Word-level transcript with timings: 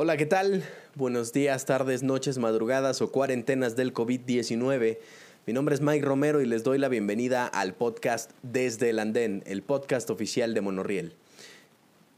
Hola, 0.00 0.16
¿qué 0.16 0.26
tal? 0.26 0.62
Buenos 0.94 1.32
días, 1.32 1.64
tardes, 1.64 2.04
noches, 2.04 2.38
madrugadas 2.38 3.02
o 3.02 3.10
cuarentenas 3.10 3.74
del 3.74 3.92
COVID-19. 3.92 4.98
Mi 5.44 5.52
nombre 5.52 5.74
es 5.74 5.80
Mike 5.80 6.06
Romero 6.06 6.40
y 6.40 6.46
les 6.46 6.62
doy 6.62 6.78
la 6.78 6.86
bienvenida 6.86 7.48
al 7.48 7.74
podcast 7.74 8.30
Desde 8.44 8.90
el 8.90 9.00
Andén, 9.00 9.42
el 9.44 9.62
podcast 9.62 10.08
oficial 10.10 10.54
de 10.54 10.60
Monorriel. 10.60 11.14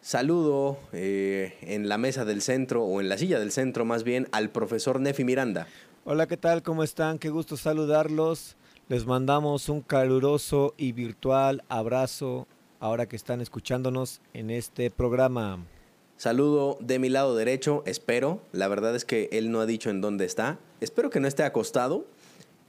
Saludo 0.03 0.77
eh, 0.93 1.55
en 1.62 1.88
la 1.88 1.97
mesa 1.97 2.27
del 2.27 2.43
centro, 2.43 2.85
o 2.85 3.01
en 3.01 3.09
la 3.09 3.16
silla 3.16 3.41
del 3.41 3.51
centro 3.51 3.87
más 3.87 4.05
bien, 4.05 4.29
al 4.30 4.51
profesor 4.51 5.01
Nefi 5.01 5.24
Miranda. 5.24 5.66
Hola, 6.05 6.27
¿qué 6.27 6.37
tal? 6.37 6.62
¿Cómo 6.62 6.83
están? 6.83 7.19
Qué 7.19 7.30
gusto 7.30 7.57
saludarlos. 7.57 8.59
Les 8.91 9.07
mandamos 9.07 9.71
un 9.71 9.80
caluroso 9.80 10.74
y 10.77 10.93
virtual 10.93 11.65
abrazo 11.71 12.47
ahora 12.79 13.07
que 13.07 13.16
están 13.16 13.41
escuchándonos 13.41 14.21
en 14.35 14.51
este 14.51 14.91
programa. 14.91 15.60
Saludo 16.20 16.77
de 16.83 16.98
mi 16.98 17.09
lado 17.09 17.34
derecho, 17.34 17.83
espero. 17.87 18.42
La 18.52 18.69
verdad 18.69 18.95
es 18.95 19.06
que 19.06 19.30
él 19.33 19.51
no 19.51 19.60
ha 19.60 19.65
dicho 19.65 19.88
en 19.88 20.02
dónde 20.02 20.27
está. 20.27 20.59
Espero 20.83 21.09
que 21.09 21.19
no 21.19 21.27
esté 21.27 21.45
acostado. 21.45 22.06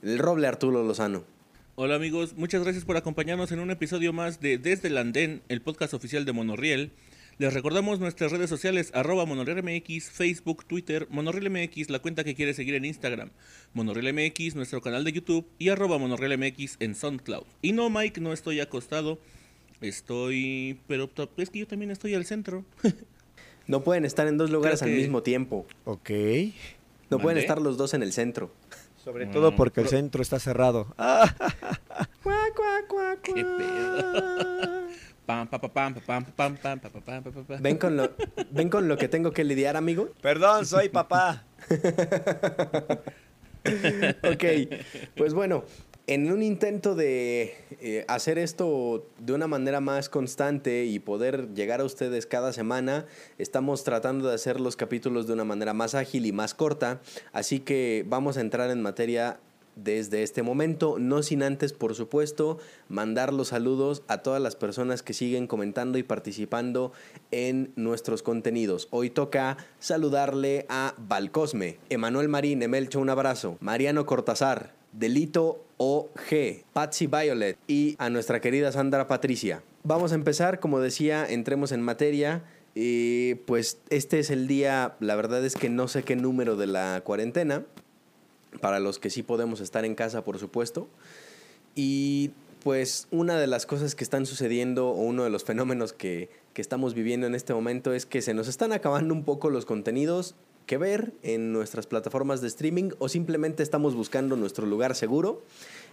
El 0.00 0.18
roble 0.18 0.46
Arturo 0.46 0.82
Lozano. 0.82 1.24
Hola 1.74 1.96
amigos, 1.96 2.32
muchas 2.34 2.62
gracias 2.62 2.86
por 2.86 2.96
acompañarnos 2.96 3.52
en 3.52 3.60
un 3.60 3.70
episodio 3.70 4.14
más 4.14 4.40
de 4.40 4.56
Desde 4.56 4.88
el 4.88 4.96
Andén, 4.96 5.42
el 5.50 5.60
podcast 5.60 5.92
oficial 5.92 6.24
de 6.24 6.32
Monorriel. 6.32 6.92
Les 7.36 7.52
recordamos 7.52 8.00
nuestras 8.00 8.32
redes 8.32 8.48
sociales, 8.48 8.90
arroba 8.94 9.26
MonorrielMX, 9.26 10.10
Facebook, 10.10 10.64
Twitter, 10.64 11.06
MonorrielMX, 11.10 11.90
la 11.90 11.98
cuenta 11.98 12.24
que 12.24 12.34
quiere 12.34 12.54
seguir 12.54 12.74
en 12.74 12.86
Instagram, 12.86 13.32
MonorrielMX, 13.74 14.54
nuestro 14.54 14.80
canal 14.80 15.04
de 15.04 15.12
YouTube 15.12 15.46
y 15.58 15.68
arroba 15.68 15.98
MonorrielMX 15.98 16.78
en 16.80 16.94
SoundCloud. 16.94 17.44
Y 17.60 17.72
no, 17.72 17.90
Mike, 17.90 18.18
no 18.18 18.32
estoy 18.32 18.60
acostado, 18.60 19.18
estoy... 19.82 20.80
pero 20.86 21.10
es 21.36 21.50
que 21.50 21.58
yo 21.58 21.66
también 21.66 21.90
estoy 21.90 22.14
al 22.14 22.24
centro. 22.24 22.64
No 23.66 23.82
pueden 23.82 24.04
estar 24.04 24.26
en 24.26 24.38
dos 24.38 24.50
lugares 24.50 24.80
que... 24.80 24.86
al 24.86 24.92
mismo 24.92 25.22
tiempo. 25.22 25.66
Ok. 25.84 26.10
No 26.10 27.18
¿Mandé? 27.18 27.22
pueden 27.22 27.38
estar 27.38 27.60
los 27.60 27.76
dos 27.76 27.94
en 27.94 28.02
el 28.02 28.12
centro. 28.12 28.50
Sobre 29.02 29.26
mm. 29.26 29.32
todo 29.32 29.56
porque 29.56 29.80
el 29.80 29.88
centro 29.88 30.22
está 30.22 30.38
cerrado. 30.38 30.94
Qué 33.22 33.44
pedo. 33.44 34.82
¿Ven 37.60 37.78
con, 37.78 37.96
lo, 37.96 38.10
¿Ven 38.50 38.68
con 38.68 38.88
lo 38.88 38.96
que 38.96 39.08
tengo 39.08 39.32
que 39.32 39.44
lidiar, 39.44 39.76
amigo? 39.76 40.08
Perdón, 40.20 40.66
soy 40.66 40.88
papá. 40.88 41.44
ok, 44.22 44.44
pues 45.16 45.32
bueno, 45.32 45.64
en 46.06 46.30
un 46.32 46.42
intento 46.42 46.94
de 46.94 47.54
eh, 47.80 48.04
hacer 48.08 48.38
esto 48.38 49.06
de 49.18 49.32
una 49.32 49.46
manera 49.46 49.80
más 49.80 50.08
constante 50.08 50.84
y 50.84 50.98
poder 50.98 51.54
llegar 51.54 51.80
a 51.80 51.84
ustedes 51.84 52.26
cada 52.26 52.52
semana, 52.52 53.06
estamos 53.38 53.84
tratando 53.84 54.28
de 54.28 54.34
hacer 54.34 54.60
los 54.60 54.76
capítulos 54.76 55.26
de 55.26 55.34
una 55.34 55.44
manera 55.44 55.74
más 55.74 55.94
ágil 55.94 56.26
y 56.26 56.32
más 56.32 56.54
corta, 56.54 57.00
así 57.32 57.60
que 57.60 58.04
vamos 58.08 58.36
a 58.36 58.40
entrar 58.40 58.70
en 58.70 58.82
materia 58.82 59.38
desde 59.76 60.22
este 60.22 60.42
momento, 60.42 60.96
no 60.98 61.22
sin 61.22 61.42
antes, 61.42 61.72
por 61.72 61.94
supuesto, 61.94 62.58
mandar 62.88 63.32
los 63.32 63.48
saludos 63.48 64.02
a 64.06 64.18
todas 64.18 64.42
las 64.42 64.54
personas 64.54 65.02
que 65.02 65.14
siguen 65.14 65.46
comentando 65.46 65.96
y 65.98 66.02
participando 66.02 66.92
en 67.30 67.72
nuestros 67.76 68.22
contenidos. 68.22 68.88
Hoy 68.90 69.08
toca 69.08 69.56
saludarle 69.78 70.66
a 70.68 70.94
Valcosme, 70.98 71.78
Emanuel 71.88 72.28
Marín, 72.28 72.62
Emelcho, 72.62 73.00
un 73.00 73.08
abrazo, 73.08 73.56
Mariano 73.60 74.04
Cortázar, 74.04 74.74
Delito 74.92 75.64
OG, 75.84 76.62
Patsy 76.72 77.08
Violet 77.08 77.58
y 77.66 77.96
a 77.98 78.08
nuestra 78.08 78.40
querida 78.40 78.70
Sandra 78.70 79.08
Patricia. 79.08 79.64
Vamos 79.82 80.12
a 80.12 80.14
empezar, 80.14 80.60
como 80.60 80.78
decía, 80.78 81.26
entremos 81.28 81.72
en 81.72 81.82
materia. 81.82 82.44
Y 82.76 83.34
pues 83.46 83.78
este 83.90 84.20
es 84.20 84.30
el 84.30 84.46
día, 84.46 84.94
la 85.00 85.16
verdad 85.16 85.44
es 85.44 85.56
que 85.56 85.68
no 85.68 85.88
sé 85.88 86.04
qué 86.04 86.14
número 86.14 86.56
de 86.56 86.68
la 86.68 87.02
cuarentena, 87.04 87.66
para 88.60 88.78
los 88.78 88.98
que 88.98 89.10
sí 89.10 89.22
podemos 89.24 89.60
estar 89.60 89.84
en 89.84 89.96
casa, 89.96 90.22
por 90.22 90.38
supuesto. 90.38 90.88
Y 91.74 92.30
pues 92.62 93.08
una 93.10 93.36
de 93.38 93.48
las 93.48 93.66
cosas 93.66 93.96
que 93.96 94.04
están 94.04 94.24
sucediendo 94.24 94.88
o 94.88 95.02
uno 95.02 95.24
de 95.24 95.30
los 95.30 95.42
fenómenos 95.42 95.92
que, 95.92 96.30
que 96.54 96.62
estamos 96.62 96.94
viviendo 96.94 97.26
en 97.26 97.34
este 97.34 97.52
momento 97.52 97.92
es 97.92 98.06
que 98.06 98.22
se 98.22 98.34
nos 98.34 98.46
están 98.46 98.72
acabando 98.72 99.12
un 99.12 99.24
poco 99.24 99.50
los 99.50 99.66
contenidos 99.66 100.36
que 100.66 100.78
ver 100.78 101.12
en 101.22 101.52
nuestras 101.52 101.86
plataformas 101.86 102.40
de 102.40 102.48
streaming 102.48 102.90
o 102.98 103.08
simplemente 103.08 103.62
estamos 103.62 103.94
buscando 103.94 104.36
nuestro 104.36 104.66
lugar 104.66 104.94
seguro. 104.94 105.44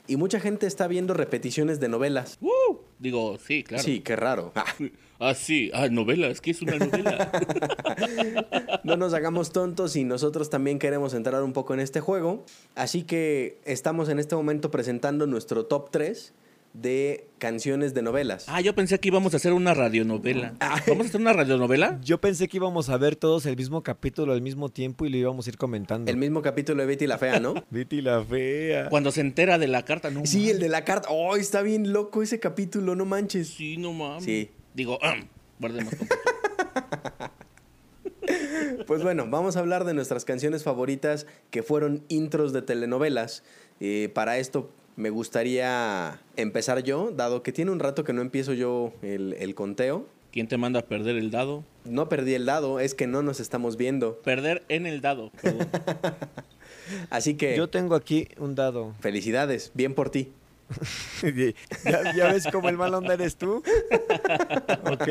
Y 0.08 0.18
mucha 0.18 0.40
gente 0.40 0.66
está 0.66 0.88
viendo 0.88 1.14
repeticiones 1.14 1.80
de 1.80 1.88
novelas. 1.88 2.38
Uh, 2.42 2.78
digo, 2.98 3.38
sí, 3.38 3.64
claro. 3.64 3.84
Sí, 3.84 4.02
qué 4.02 4.16
raro. 4.16 4.54
Ah, 5.22 5.36
sí, 5.36 5.70
ah, 5.74 5.90
novelas, 5.90 6.40
¿qué 6.40 6.52
es 6.52 6.62
una 6.62 6.78
novela? 6.78 7.30
no 8.86 8.96
nos 8.96 9.14
hagamos 9.14 9.52
tontos 9.52 9.98
y 9.98 10.06
nosotros 10.06 10.50
también 10.50 10.80
queremos 10.80 11.14
entrar 11.14 11.44
un 11.44 11.52
poco 11.52 11.74
en 11.74 11.82
este 11.82 12.00
juego. 12.00 12.46
Así 12.74 13.04
que 13.04 13.60
estamos 13.66 14.08
en 14.08 14.20
este 14.20 14.38
momento 14.38 14.72
presentando 14.72 15.28
nuestro 15.28 15.66
top 15.66 15.92
3 15.92 16.34
de 16.82 17.28
canciones 17.38 17.94
de 17.94 18.02
novelas. 18.02 18.46
Ah, 18.48 18.62
yo 18.62 18.74
pensé 18.74 19.00
que 19.00 19.10
íbamos 19.10 19.34
a 19.34 19.38
hacer 19.38 19.54
una 19.54 19.74
radionovela. 19.74 20.54
¿Vamos 20.88 21.06
a 21.06 21.10
hacer 21.10 21.22
una 21.22 21.34
radionovela? 21.34 22.00
Yo 22.02 22.22
pensé 22.22 22.48
que 22.48 22.58
íbamos 22.58 22.90
a 22.90 22.98
ver 22.98 23.16
todos 23.16 23.46
el 23.46 23.56
mismo 23.56 23.84
capítulo 23.84 24.34
al 24.34 24.42
mismo 24.42 24.70
tiempo 24.70 25.06
y 25.06 25.10
lo 25.10 25.18
íbamos 25.18 25.48
a 25.48 25.50
ir 25.50 25.58
comentando. 25.58 26.10
El 26.10 26.18
mismo 26.18 26.42
capítulo 26.42 26.82
de 26.82 26.88
Betty 26.88 27.08
la 27.08 27.18
Fea, 27.18 27.40
¿no? 27.40 27.56
Betty 27.70 28.02
la 28.02 28.24
Fea. 28.24 28.90
Cuando 28.90 29.12
se 29.12 29.22
entera 29.22 29.58
de 29.58 29.68
la 29.68 29.84
carta, 29.84 30.10
no. 30.10 30.26
Sí, 30.26 30.50
el 30.50 30.60
de 30.60 30.70
la 30.70 30.86
carta. 30.86 31.10
¡Oh, 31.12 31.36
está 31.36 31.62
bien 31.62 31.92
loco 31.92 32.24
ese 32.24 32.40
capítulo! 32.40 32.96
No 32.96 33.06
manches. 33.06 33.50
Sí, 33.50 33.78
no 33.78 33.94
mames. 33.94 34.24
Sí. 34.24 34.50
Digo, 34.74 35.00
guardemos. 35.60 35.94
pues 38.88 39.04
bueno, 39.04 39.28
vamos 39.30 39.58
a 39.58 39.60
hablar 39.60 39.84
de 39.84 39.94
nuestras 39.94 40.26
canciones 40.26 40.64
favoritas 40.64 41.26
que 41.50 41.64
fueron 41.64 42.04
intros 42.08 42.54
de 42.54 42.62
telenovelas. 42.62 43.44
Eh, 43.82 44.10
para 44.14 44.38
esto 44.38 44.72
me 45.00 45.10
gustaría 45.12 46.20
empezar 46.36 46.84
yo, 46.84 47.12
dado 47.12 47.42
que 47.42 47.54
tiene 47.54 47.72
un 47.72 47.80
rato 47.80 48.04
que 48.04 48.12
no 48.12 48.22
empiezo 48.22 48.52
yo 48.54 48.92
el, 49.02 49.56
conteo. 49.56 50.06
¿Quién 50.34 50.50
te 50.50 50.58
manda 50.58 50.82
a 50.82 50.84
perder 50.84 51.16
el 51.16 51.32
dado? 51.32 51.64
No 51.86 52.10
perdí 52.10 52.34
el 52.34 52.46
dado, 52.46 52.82
es 52.82 52.96
que 52.96 53.08
no 53.08 53.24
nos 53.24 53.40
estamos 53.40 53.78
viendo. 53.78 54.18
Perder 54.18 54.64
en 54.68 54.86
el 54.86 55.00
dado, 55.00 55.32
Así 57.10 57.36
que... 57.36 57.56
Yo 57.56 57.70
tengo 57.70 57.96
aquí 57.96 58.28
un 58.38 58.56
dado. 58.56 58.94
Felicidades, 59.00 59.72
bien 59.74 59.94
por 59.94 60.10
ti. 60.10 60.34
¿Ya, 62.16 62.32
ves 62.32 62.48
cómo 62.52 62.68
el 62.68 62.78
mal 62.78 62.94
onda 62.94 63.14
eres 63.14 63.38
tú? 63.38 63.64
ok. 64.84 65.10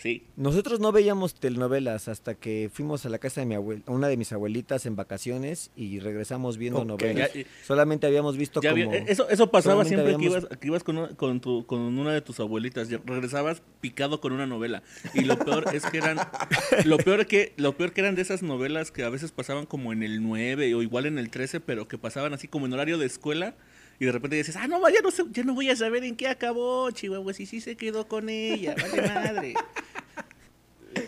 Sí. 0.00 0.24
Nosotros 0.36 0.80
no 0.80 0.92
veíamos 0.92 1.34
telenovelas 1.34 2.08
hasta 2.08 2.34
que 2.34 2.70
fuimos 2.72 3.04
a 3.06 3.10
la 3.10 3.18
casa 3.18 3.40
de 3.40 3.46
mi 3.46 3.54
abuela, 3.54 3.82
una 3.86 4.08
de 4.08 4.16
mis 4.16 4.32
abuelitas 4.32 4.86
en 4.86 4.96
vacaciones 4.96 5.70
y 5.76 6.00
regresamos 6.00 6.56
viendo 6.56 6.84
novelas. 6.84 7.30
Solamente 7.66 8.06
habíamos 8.06 8.36
visto 8.36 8.60
como... 8.62 8.92
eso, 8.92 9.28
eso 9.28 9.50
pasaba 9.50 9.84
siempre 9.84 10.16
que 10.16 10.24
ibas, 10.24 10.46
que 10.46 10.66
ibas 10.66 10.84
con, 10.84 10.98
una, 10.98 11.08
con, 11.08 11.40
tu, 11.40 11.66
con 11.66 11.80
una 11.80 12.12
de 12.12 12.22
tus 12.22 12.40
abuelitas. 12.40 12.88
Regresabas 13.04 13.62
picado 13.80 14.20
con 14.20 14.32
una 14.32 14.46
novela. 14.46 14.82
Y 15.14 15.22
lo 15.22 15.38
peor 15.38 15.64
es 15.74 15.84
que 15.86 15.98
eran... 15.98 16.18
lo, 16.84 16.96
peor 16.98 17.26
que, 17.26 17.52
lo 17.56 17.76
peor 17.76 17.92
que 17.92 18.00
eran 18.00 18.14
de 18.14 18.22
esas 18.22 18.42
novelas 18.42 18.90
que 18.90 19.04
a 19.04 19.10
veces 19.10 19.32
pasaban 19.32 19.66
como 19.66 19.92
en 19.92 20.02
el 20.02 20.22
9 20.22 20.74
o 20.74 20.82
igual 20.82 21.06
en 21.06 21.18
el 21.18 21.30
13, 21.30 21.60
pero 21.60 21.88
que 21.88 21.98
pasaban 21.98 22.32
así 22.32 22.48
como 22.48 22.66
en 22.66 22.72
horario 22.72 22.98
de 22.98 23.06
escuela 23.06 23.54
y 24.00 24.06
de 24.06 24.12
repente 24.12 24.36
dices, 24.36 24.56
ah, 24.56 24.66
no, 24.66 24.80
ya 24.88 25.02
no, 25.02 25.10
sé, 25.10 25.24
ya 25.30 25.44
no 25.44 25.54
voy 25.54 25.68
a 25.68 25.76
saber 25.76 26.02
en 26.04 26.16
qué 26.16 26.26
acabó, 26.26 26.90
Chihuahua, 26.90 27.34
si 27.34 27.44
sí 27.44 27.60
se 27.60 27.76
quedó 27.76 28.08
con 28.08 28.30
ella, 28.30 28.74
vale 28.80 29.02
madre. 29.02 29.54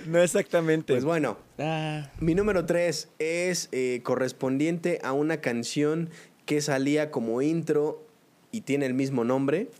No 0.07 0.23
exactamente. 0.23 0.93
Pues 0.93 1.05
bueno, 1.05 1.39
ah. 1.59 2.09
mi 2.21 2.37
número 2.37 2.65
tres 2.67 3.09
es 3.19 3.69
eh, 3.73 4.01
correspondiente 4.05 5.01
a 5.03 5.13
una 5.13 5.41
canción 5.41 6.09
que 6.47 6.61
salía 6.61 7.11
como 7.11 7.43
intro 7.43 8.07
y 8.53 8.61
tiene 8.61 8.87
el 8.87 8.95
mismo 8.95 9.25
nombre. 9.25 9.71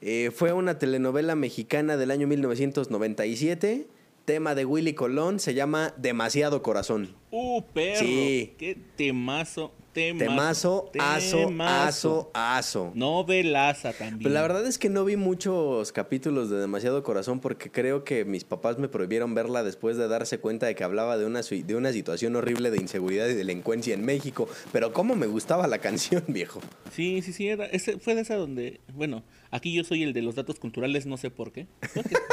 Eh, 0.00 0.30
fue 0.32 0.52
una 0.52 0.78
telenovela 0.78 1.34
mexicana 1.34 1.96
del 1.96 2.12
año 2.12 2.28
1997 2.28 3.86
tema 4.24 4.54
de 4.54 4.64
Willy 4.64 4.94
Colón 4.94 5.38
se 5.38 5.54
llama 5.54 5.94
Demasiado 5.96 6.62
Corazón. 6.62 7.14
Uh, 7.30 7.62
perro. 7.72 8.00
Sí. 8.00 8.54
Qué 8.58 8.76
temazo. 8.96 9.72
Temazo, 9.92 10.90
aso, 10.98 11.50
aso, 11.60 12.30
aso. 12.32 12.92
Novelaza 12.94 13.92
también. 13.92 14.20
Pero 14.20 14.30
la 14.30 14.40
verdad 14.40 14.66
es 14.66 14.78
que 14.78 14.88
no 14.88 15.04
vi 15.04 15.16
muchos 15.16 15.92
capítulos 15.92 16.48
de 16.48 16.56
Demasiado 16.56 17.02
Corazón 17.02 17.40
porque 17.40 17.70
creo 17.70 18.02
que 18.02 18.24
mis 18.24 18.44
papás 18.44 18.78
me 18.78 18.88
prohibieron 18.88 19.34
verla 19.34 19.62
después 19.62 19.98
de 19.98 20.08
darse 20.08 20.38
cuenta 20.38 20.64
de 20.64 20.74
que 20.74 20.82
hablaba 20.82 21.18
de 21.18 21.26
una, 21.26 21.42
de 21.42 21.76
una 21.76 21.92
situación 21.92 22.36
horrible 22.36 22.70
de 22.70 22.78
inseguridad 22.78 23.28
y 23.28 23.34
delincuencia 23.34 23.92
en 23.92 24.02
México. 24.02 24.48
Pero 24.72 24.94
cómo 24.94 25.14
me 25.14 25.26
gustaba 25.26 25.66
la 25.66 25.76
canción, 25.82 26.24
viejo. 26.26 26.62
Sí, 26.92 27.20
sí, 27.20 27.34
sí. 27.34 27.48
Era, 27.48 27.66
ese, 27.66 27.98
fue 27.98 28.14
de 28.14 28.22
esa 28.22 28.36
donde, 28.36 28.80
bueno, 28.94 29.22
aquí 29.52 29.72
yo 29.72 29.84
soy 29.84 30.02
el 30.02 30.12
de 30.12 30.22
los 30.22 30.34
datos 30.34 30.58
culturales, 30.58 31.06
no 31.06 31.16
sé 31.16 31.30
por 31.30 31.52
qué. 31.52 31.66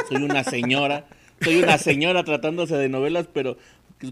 Soy 0.09 0.23
una 0.23 0.43
señora, 0.43 1.05
soy 1.41 1.57
una 1.61 1.77
señora 1.77 2.23
tratándose 2.23 2.75
de 2.75 2.89
novelas, 2.89 3.27
pero 3.31 3.57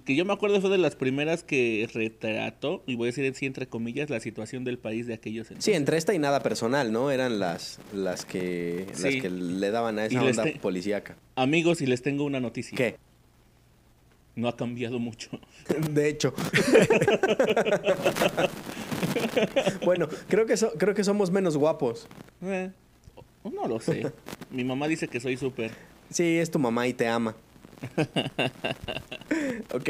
que, 0.06 0.16
yo 0.16 0.26
me 0.26 0.34
acuerdo 0.34 0.60
fue 0.62 0.70
de 0.70 0.78
las 0.78 0.96
primeras 0.98 1.44
que 1.44 1.90
retrató, 1.94 2.84
y 2.86 2.96
voy 2.96 3.08
a 3.08 3.12
decir 3.12 3.32
así 3.32 3.46
entre 3.46 3.68
comillas, 3.68 4.10
la 4.10 4.20
situación 4.20 4.66
del 4.66 4.78
país 4.78 5.08
de 5.08 5.14
aquellos 5.14 5.48
entonces. 5.48 5.64
Sí, 5.66 5.72
entre 5.74 5.98
esta 5.98 6.14
y 6.14 6.20
nada 6.20 6.44
personal, 6.44 6.92
¿no? 6.92 7.10
Eran 7.10 7.40
las, 7.40 7.80
las, 7.94 8.26
que, 8.26 8.86
las 8.90 9.00
Sí. 9.14 9.22
que 9.22 9.30
le 9.30 9.72
daban 9.72 9.98
a 9.98 10.04
Y 10.04 10.08
esa 10.08 10.24
les 10.24 10.38
onda 10.38 10.52
te- 10.52 10.60
policíaca. 10.60 11.16
Amigos, 11.36 11.82
y 11.82 11.86
les 11.88 12.02
tengo 12.02 12.26
una 12.26 12.42
noticia. 12.42 12.76
¿Qué? 12.78 12.98
No 14.36 14.50
ha 14.50 14.58
cambiado 14.58 15.00
mucho. 15.00 15.30
De 15.92 16.10
hecho. 16.10 16.34
bueno, 19.86 20.08
creo 20.28 20.46
que, 20.46 20.58
so- 20.58 20.74
creo 20.78 20.94
que 20.94 21.04
somos 21.04 21.32
menos 21.32 21.58
guapos. 21.58 22.08
Eh, 22.44 22.72
no 23.50 23.68
lo 23.68 23.80
sé. 23.80 24.12
Mi 24.52 24.64
mamá 24.64 24.88
dice 24.88 25.08
que 25.08 25.20
soy 25.20 25.38
súper. 25.38 25.72
Sí, 26.10 26.38
es 26.38 26.52
tu 26.52 26.60
mamá 26.60 26.88
y 26.88 26.94
te 26.94 27.08
ama. 27.08 27.36
ok, 29.74 29.90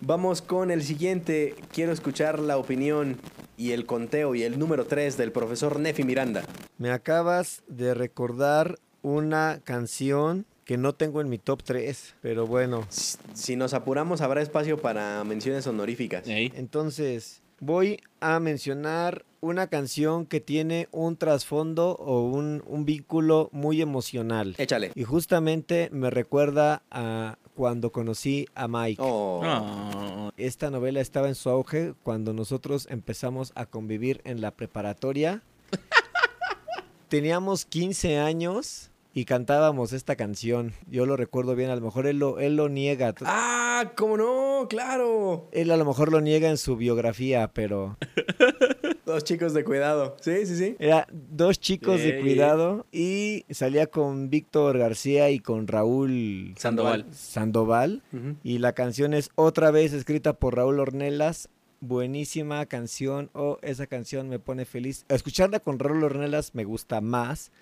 vamos 0.00 0.42
con 0.42 0.70
el 0.70 0.82
siguiente. 0.82 1.54
Quiero 1.72 1.92
escuchar 1.92 2.38
la 2.38 2.56
opinión 2.56 3.18
y 3.56 3.72
el 3.72 3.86
conteo 3.86 4.34
y 4.34 4.42
el 4.42 4.58
número 4.58 4.86
3 4.86 5.16
del 5.16 5.32
profesor 5.32 5.78
Nefi 5.78 6.04
Miranda. 6.04 6.44
Me 6.78 6.90
acabas 6.90 7.62
de 7.68 7.94
recordar 7.94 8.78
una 9.02 9.60
canción 9.64 10.46
que 10.64 10.78
no 10.78 10.94
tengo 10.94 11.20
en 11.20 11.28
mi 11.28 11.38
top 11.38 11.62
3, 11.62 12.14
pero 12.22 12.46
bueno. 12.46 12.86
Si 12.88 13.56
nos 13.56 13.74
apuramos, 13.74 14.20
habrá 14.20 14.40
espacio 14.40 14.78
para 14.78 15.22
menciones 15.24 15.66
honoríficas. 15.66 16.24
Entonces, 16.26 17.42
voy 17.60 18.00
a 18.20 18.40
mencionar 18.40 19.24
una 19.44 19.66
canción 19.68 20.26
que 20.26 20.40
tiene 20.40 20.88
un 20.90 21.16
trasfondo 21.16 21.96
o 21.96 22.22
un, 22.22 22.62
un 22.66 22.84
vínculo 22.84 23.50
muy 23.52 23.80
emocional. 23.82 24.54
Échale. 24.58 24.92
Y 24.94 25.04
justamente 25.04 25.90
me 25.92 26.10
recuerda 26.10 26.82
a 26.90 27.36
cuando 27.54 27.92
conocí 27.92 28.46
a 28.54 28.66
Mike. 28.68 29.00
Oh. 29.02 29.40
Ah, 29.44 30.30
Esta 30.36 30.70
novela 30.70 31.00
estaba 31.00 31.28
en 31.28 31.34
su 31.34 31.50
auge 31.50 31.94
cuando 32.02 32.32
nosotros 32.32 32.86
empezamos 32.90 33.52
a 33.54 33.66
convivir 33.66 34.20
en 34.24 34.40
la 34.40 34.50
preparatoria. 34.50 35.42
Teníamos 37.08 37.64
15 37.64 38.18
años 38.18 38.90
y 39.14 39.24
cantábamos 39.24 39.92
esta 39.92 40.16
canción. 40.16 40.72
Yo 40.86 41.06
lo 41.06 41.16
recuerdo 41.16 41.54
bien, 41.54 41.70
a 41.70 41.76
lo 41.76 41.82
mejor 41.82 42.06
él 42.06 42.18
lo, 42.18 42.40
él 42.40 42.56
lo 42.56 42.68
niega. 42.68 43.14
Ah, 43.24 43.92
¿cómo 43.96 44.16
no? 44.16 44.66
Claro. 44.68 45.48
Él 45.52 45.70
a 45.70 45.76
lo 45.76 45.84
mejor 45.84 46.10
lo 46.10 46.20
niega 46.20 46.50
en 46.50 46.58
su 46.58 46.76
biografía, 46.76 47.50
pero 47.52 47.96
Dos 49.06 49.22
chicos 49.22 49.52
de 49.52 49.64
cuidado. 49.64 50.16
Sí, 50.20 50.46
sí, 50.46 50.56
sí. 50.56 50.76
era 50.78 51.06
dos 51.12 51.60
chicos 51.60 52.02
de 52.02 52.20
cuidado 52.20 52.86
y 52.90 53.44
salía 53.50 53.86
con 53.86 54.30
Víctor 54.30 54.78
García 54.78 55.30
y 55.30 55.40
con 55.40 55.68
Raúl 55.68 56.54
Sandoval. 56.56 57.06
Sandoval. 57.12 58.02
Y 58.42 58.58
la 58.58 58.72
canción 58.72 59.12
es 59.12 59.30
otra 59.34 59.70
vez 59.70 59.92
escrita 59.92 60.32
por 60.32 60.56
Raúl 60.56 60.80
Ornelas. 60.80 61.50
Buenísima 61.80 62.64
canción. 62.64 63.28
Oh, 63.34 63.58
esa 63.60 63.86
canción 63.86 64.30
me 64.30 64.38
pone 64.38 64.64
feliz. 64.64 65.04
Escucharla 65.08 65.60
con 65.60 65.78
Raúl 65.78 66.02
Ornelas 66.02 66.54
me 66.54 66.64
gusta 66.64 67.02
más. 67.02 67.52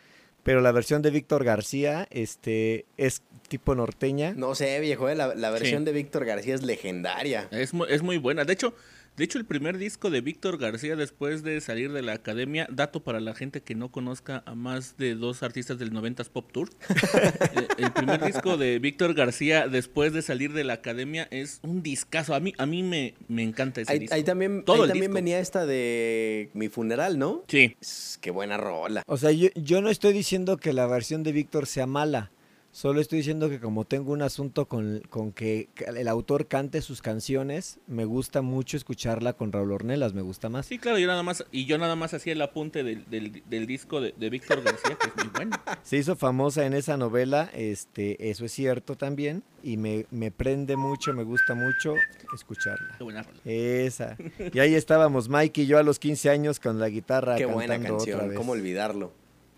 Pero 0.42 0.60
la 0.60 0.72
versión 0.72 1.02
de 1.02 1.10
Víctor 1.10 1.44
García 1.44 2.08
este, 2.10 2.86
es 2.96 3.22
tipo 3.48 3.74
norteña. 3.74 4.32
No 4.36 4.54
sé, 4.54 4.80
viejo, 4.80 5.08
eh, 5.08 5.14
la, 5.14 5.34
la 5.34 5.50
versión 5.50 5.80
Sí. 5.82 5.84
de 5.86 5.92
Víctor 5.92 6.24
García 6.24 6.54
es 6.54 6.62
legendaria. 6.62 7.48
Es, 7.50 7.72
mu- 7.74 7.84
es 7.84 8.02
muy 8.02 8.18
buena. 8.18 8.44
De 8.44 8.52
hecho, 8.52 8.74
de 9.17 9.25
hecho, 9.25 9.38
el 9.38 9.44
primer 9.44 9.76
disco 9.79 10.11
de 10.11 10.20
Víctor 10.23 10.56
García 10.59 10.97
después 10.97 11.43
de 11.43 11.61
salir 11.61 11.93
de 11.93 12.00
la 12.03 12.14
academia, 12.14 12.67
dato 12.70 13.03
para 13.03 13.20
la 13.20 13.35
gente 13.35 13.61
que 13.61 13.75
no 13.75 13.91
conozca 13.91 14.43
a 14.47 14.55
más 14.55 14.97
de 14.97 15.14
dos 15.14 15.43
artistas 15.43 15.79
del 15.79 15.93
90s 15.93 16.29
Pop 16.31 16.50
Tour. 16.53 16.70
Eh, 17.55 17.69
el 17.79 17.93
primer 17.93 18.25
disco 18.25 18.56
de 18.56 18.79
Víctor 18.79 19.12
García 19.14 19.69
después 19.69 20.12
de 20.14 20.23
salir 20.23 20.53
de 20.55 20.64
la 20.64 20.75
academia 20.75 21.29
es 21.31 21.61
un 21.62 21.82
discazo. 21.82 22.35
A 22.35 22.41
mí, 22.41 22.55
a 22.56 22.64
mí 22.67 22.82
me, 22.82 23.14
me 23.29 23.43
encanta 23.43 23.82
ese 23.82 23.93
Ahí, 23.93 23.99
disco. 23.99 24.14
ahí 24.14 24.23
también, 24.25 24.64
Todo 24.64 24.76
ahí 24.76 24.82
el 24.85 24.88
también 24.88 25.11
disco. 25.11 25.14
venía 25.14 25.38
esta 25.41 25.67
de 25.67 26.50
Mi 26.55 26.69
Funeral, 26.69 27.19
¿no? 27.19 27.44
Sí. 27.49 27.76
Es- 27.81 28.19
Qué 28.23 28.31
buena 28.31 28.56
rola. 28.56 29.03
O 29.06 29.17
sea, 29.19 29.32
yo, 29.32 29.49
yo 29.55 29.82
no 29.82 29.91
estoy 29.91 30.12
diciendo 30.14 30.56
que 30.56 30.73
la 30.73 30.87
versión 30.87 31.23
de 31.23 31.32
Víctor 31.32 31.67
sea 31.67 31.87
mala. 31.87 32.31
Solo 32.74 33.02
estoy 33.02 33.19
diciendo 33.19 33.50
que 33.50 33.60
como 33.60 33.84
tengo 33.84 34.12
un 34.12 34.22
asunto 34.22 34.66
con, 34.66 35.00
con 35.10 35.32
que 35.32 35.69
el 35.94 36.08
autor 36.08 36.48
cante 36.48 36.80
sus 36.80 37.02
canciones, 37.02 37.78
me 37.86 38.06
gusta 38.06 38.40
mucho 38.40 38.78
escucharla 38.78 39.34
con 39.34 39.52
Raúl 39.52 39.72
Ornelas, 39.72 40.14
me 40.14 40.22
gusta 40.22 40.48
más. 40.48 40.64
Sí, 40.64 40.78
claro, 40.78 40.98
yo 40.98 41.06
nada 41.06 41.22
más, 41.22 41.44
y 41.52 41.66
yo 41.66 41.76
nada 41.76 41.96
más 41.96 42.14
hacía 42.14 42.32
el 42.32 42.40
apunte 42.40 42.82
del, 42.82 43.04
del, 43.10 43.42
del 43.48 43.66
disco 43.66 44.00
de, 44.00 44.14
de 44.16 44.30
Víctor 44.30 44.62
García, 44.62 44.96
que 44.98 45.08
es 45.10 45.16
muy 45.16 45.26
bueno. 45.34 45.56
Se 45.82 45.98
hizo 45.98 46.16
famosa 46.16 46.64
en 46.64 46.72
esa 46.72 46.96
novela, 46.96 47.50
este, 47.52 48.30
eso 48.30 48.46
es 48.46 48.52
cierto 48.52 48.96
también, 48.96 49.42
y 49.62 49.76
me, 49.76 50.06
me 50.10 50.30
prende 50.30 50.76
mucho, 50.76 51.12
me 51.12 51.25
gusta 51.25 51.54
mucho 51.54 51.94
escucharla. 52.34 52.94
Qué 52.96 53.04
buena 53.04 53.22
rola. 53.22 53.38
Esa. 53.44 54.16
Y 54.54 54.58
ahí 54.60 54.75
estábamos 54.75 55.28
Mike 55.28 55.62
y 55.62 55.66
yo 55.66 55.78
a 55.78 55.82
los 55.82 55.98
15 55.98 56.30
años 56.30 56.58
con 56.58 56.78
la 56.80 56.88
guitarra 56.88 57.36
Qué 57.36 57.44
buena 57.44 57.76
otra 57.76 57.88
canción, 57.90 58.28
vez. 58.28 58.36
cómo 58.38 58.52
olvidarlo. 58.52 59.12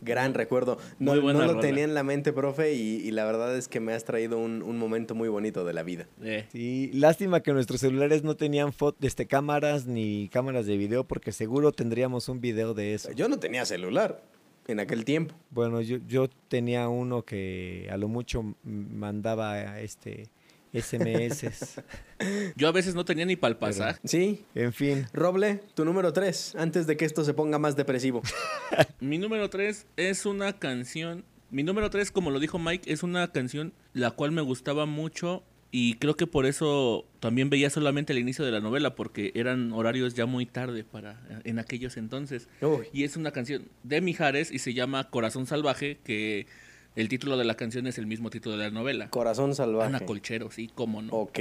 Gran 0.04 0.34
recuerdo. 0.34 0.78
No, 0.98 1.12
Muy 1.12 1.20
buena 1.20 1.40
no 1.40 1.46
lo 1.46 1.52
rola. 1.54 1.66
tenía 1.66 1.84
en 1.84 1.94
la 1.94 2.02
mente, 2.02 2.32
profe, 2.32 2.74
y, 2.74 2.96
y 2.96 3.10
la 3.10 3.24
verdad 3.24 3.56
es 3.56 3.68
que 3.68 3.80
me 3.80 3.92
has 3.94 4.04
traído 4.04 4.38
un, 4.38 4.62
un 4.62 4.78
momento 4.78 5.14
muy 5.14 5.28
bonito 5.28 5.64
de 5.64 5.72
la 5.72 5.82
vida. 5.82 6.06
Eh, 6.22 6.46
Sí, 6.52 6.90
lástima 6.92 7.40
que 7.40 7.52
nuestros 7.52 7.80
celulares 7.80 8.22
no 8.22 8.36
tenían 8.36 8.72
fotos, 8.72 9.02
este, 9.04 9.26
cámaras 9.26 9.86
ni 9.86 10.28
cámaras 10.28 10.66
de 10.66 10.76
video, 10.76 11.04
porque 11.04 11.32
seguro 11.32 11.72
tendríamos 11.72 12.28
un 12.28 12.40
video 12.40 12.74
de 12.74 12.94
eso. 12.94 13.10
Yo 13.12 13.28
no 13.28 13.38
tenía 13.38 13.64
celular 13.64 14.22
en 14.68 14.80
aquel 14.80 15.04
tiempo. 15.04 15.34
Bueno, 15.50 15.80
yo, 15.80 15.98
yo 16.06 16.28
tenía 16.48 16.88
uno 16.88 17.22
que 17.22 17.88
a 17.90 17.96
lo 17.96 18.08
mucho 18.08 18.54
mandaba 18.62 19.80
este 19.80 20.28
SMS. 20.74 21.80
yo 22.56 22.68
a 22.68 22.72
veces 22.72 22.94
no 22.94 23.04
tenía 23.04 23.24
ni 23.24 23.36
para 23.36 23.52
el 23.52 23.56
pasaje. 23.56 24.00
Sí. 24.04 24.44
en 24.54 24.72
fin, 24.72 25.06
Roble, 25.12 25.60
tu 25.74 25.84
número 25.84 26.12
3, 26.12 26.56
antes 26.56 26.86
de 26.86 26.96
que 26.96 27.04
esto 27.04 27.24
se 27.24 27.34
ponga 27.34 27.58
más 27.58 27.76
depresivo. 27.76 28.22
Mi 29.00 29.18
número 29.18 29.48
3 29.50 29.86
es 29.96 30.26
una 30.26 30.58
canción. 30.58 31.24
Mi 31.50 31.62
número 31.62 31.90
3, 31.90 32.10
como 32.10 32.30
lo 32.30 32.40
dijo 32.40 32.58
Mike, 32.58 32.92
es 32.92 33.02
una 33.02 33.30
canción 33.30 33.72
la 33.92 34.10
cual 34.10 34.32
me 34.32 34.42
gustaba 34.42 34.86
mucho 34.86 35.44
y 35.76 35.94
creo 35.94 36.16
que 36.16 36.28
por 36.28 36.46
eso 36.46 37.04
también 37.18 37.50
veía 37.50 37.68
solamente 37.68 38.12
el 38.12 38.20
inicio 38.20 38.44
de 38.44 38.52
la 38.52 38.60
novela 38.60 38.94
porque 38.94 39.32
eran 39.34 39.72
horarios 39.72 40.14
ya 40.14 40.24
muy 40.24 40.46
tarde 40.46 40.84
para 40.84 41.20
en 41.42 41.58
aquellos 41.58 41.96
entonces. 41.96 42.48
Uy. 42.60 42.86
Y 42.92 43.02
es 43.02 43.16
una 43.16 43.32
canción 43.32 43.68
de 43.82 44.00
Mijares 44.00 44.52
y 44.52 44.60
se 44.60 44.72
llama 44.72 45.10
Corazón 45.10 45.46
Salvaje, 45.46 45.98
que 46.04 46.46
el 46.96 47.08
título 47.08 47.36
de 47.36 47.44
la 47.44 47.54
canción 47.56 47.86
es 47.86 47.98
el 47.98 48.06
mismo 48.06 48.30
título 48.30 48.56
de 48.56 48.64
la 48.64 48.70
novela. 48.70 49.10
Corazón 49.10 49.54
salvaje. 49.54 49.88
Ana 49.88 50.00
Colchero, 50.00 50.50
sí, 50.50 50.70
cómo 50.74 51.02
no. 51.02 51.12
Ok. 51.12 51.38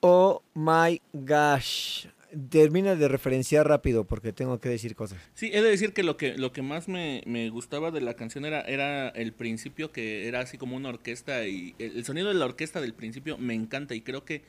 oh 0.00 0.42
my 0.54 1.00
gosh. 1.12 2.06
Termina 2.48 2.94
de 2.94 3.08
referenciar 3.08 3.66
rápido 3.66 4.04
porque 4.04 4.32
tengo 4.32 4.60
que 4.60 4.68
decir 4.68 4.94
cosas. 4.94 5.18
Sí, 5.34 5.50
he 5.52 5.62
de 5.62 5.68
decir 5.68 5.92
que 5.92 6.04
lo 6.04 6.16
que, 6.16 6.38
lo 6.38 6.52
que 6.52 6.62
más 6.62 6.86
me, 6.86 7.22
me 7.26 7.50
gustaba 7.50 7.90
de 7.90 8.00
la 8.00 8.14
canción 8.14 8.44
era, 8.44 8.60
era 8.60 9.08
el 9.08 9.32
principio, 9.32 9.90
que 9.90 10.28
era 10.28 10.38
así 10.38 10.56
como 10.56 10.76
una 10.76 10.90
orquesta 10.90 11.44
y 11.48 11.74
el, 11.80 11.96
el 11.96 12.04
sonido 12.04 12.28
de 12.28 12.34
la 12.34 12.44
orquesta 12.44 12.80
del 12.80 12.94
principio 12.94 13.36
me 13.36 13.54
encanta 13.54 13.96
y 13.96 14.00
creo 14.02 14.24
que 14.24 14.42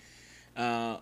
ah, 0.56 1.02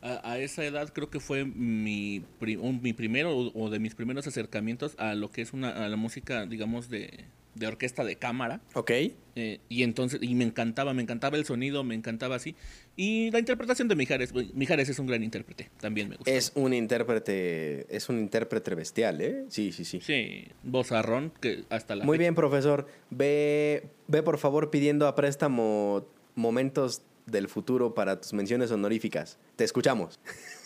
a, 0.00 0.32
a 0.32 0.38
esa 0.40 0.64
edad 0.64 0.92
creo 0.92 1.08
que 1.08 1.20
fue 1.20 1.44
mi, 1.44 2.24
pri- 2.40 2.56
un- 2.56 2.82
mi 2.82 2.92
primero 2.92 3.30
o, 3.38 3.52
o 3.66 3.70
de 3.70 3.78
mis 3.78 3.94
primeros 3.94 4.26
acercamientos 4.26 4.96
a 4.98 5.14
lo 5.14 5.30
que 5.30 5.42
es 5.42 5.52
una, 5.52 5.84
a 5.84 5.88
la 5.88 5.96
música, 5.96 6.46
digamos, 6.46 6.88
de, 6.90 7.26
de 7.54 7.66
orquesta 7.66 8.04
de 8.04 8.16
cámara. 8.16 8.60
Ok. 8.74 8.90
Eh, 9.34 9.60
y 9.68 9.82
entonces, 9.82 10.20
y 10.22 10.34
me 10.34 10.44
encantaba, 10.44 10.92
me 10.94 11.02
encantaba 11.02 11.36
el 11.36 11.44
sonido, 11.44 11.84
me 11.84 11.94
encantaba 11.94 12.36
así. 12.36 12.54
Y 12.96 13.30
la 13.30 13.38
interpretación 13.38 13.88
de 13.88 13.94
Mijares, 13.96 14.32
bueno, 14.32 14.50
Mijares 14.54 14.88
es 14.88 14.98
un 14.98 15.06
gran 15.06 15.22
intérprete, 15.22 15.70
también 15.80 16.08
me 16.10 16.16
gusta. 16.16 16.30
Es 16.30 16.52
un 16.54 16.74
intérprete, 16.74 17.86
es 17.94 18.08
un 18.08 18.18
intérprete 18.18 18.74
bestial, 18.74 19.20
¿eh? 19.20 19.44
Sí, 19.48 19.72
sí, 19.72 19.84
sí. 19.84 20.00
Sí, 20.00 20.48
vozarrón, 20.62 21.32
que 21.40 21.64
hasta 21.70 21.94
la 21.96 22.04
Muy 22.04 22.16
fecha- 22.16 22.22
bien, 22.24 22.34
profesor. 22.34 22.86
Ve, 23.10 23.84
ve 24.08 24.22
por 24.22 24.38
favor 24.38 24.70
pidiendo 24.70 25.06
a 25.06 25.14
préstamo 25.14 26.06
momentos 26.34 27.02
del 27.26 27.48
futuro 27.48 27.94
para 27.94 28.20
tus 28.20 28.32
menciones 28.32 28.70
honoríficas. 28.70 29.38
Te 29.56 29.64
escuchamos. 29.64 30.20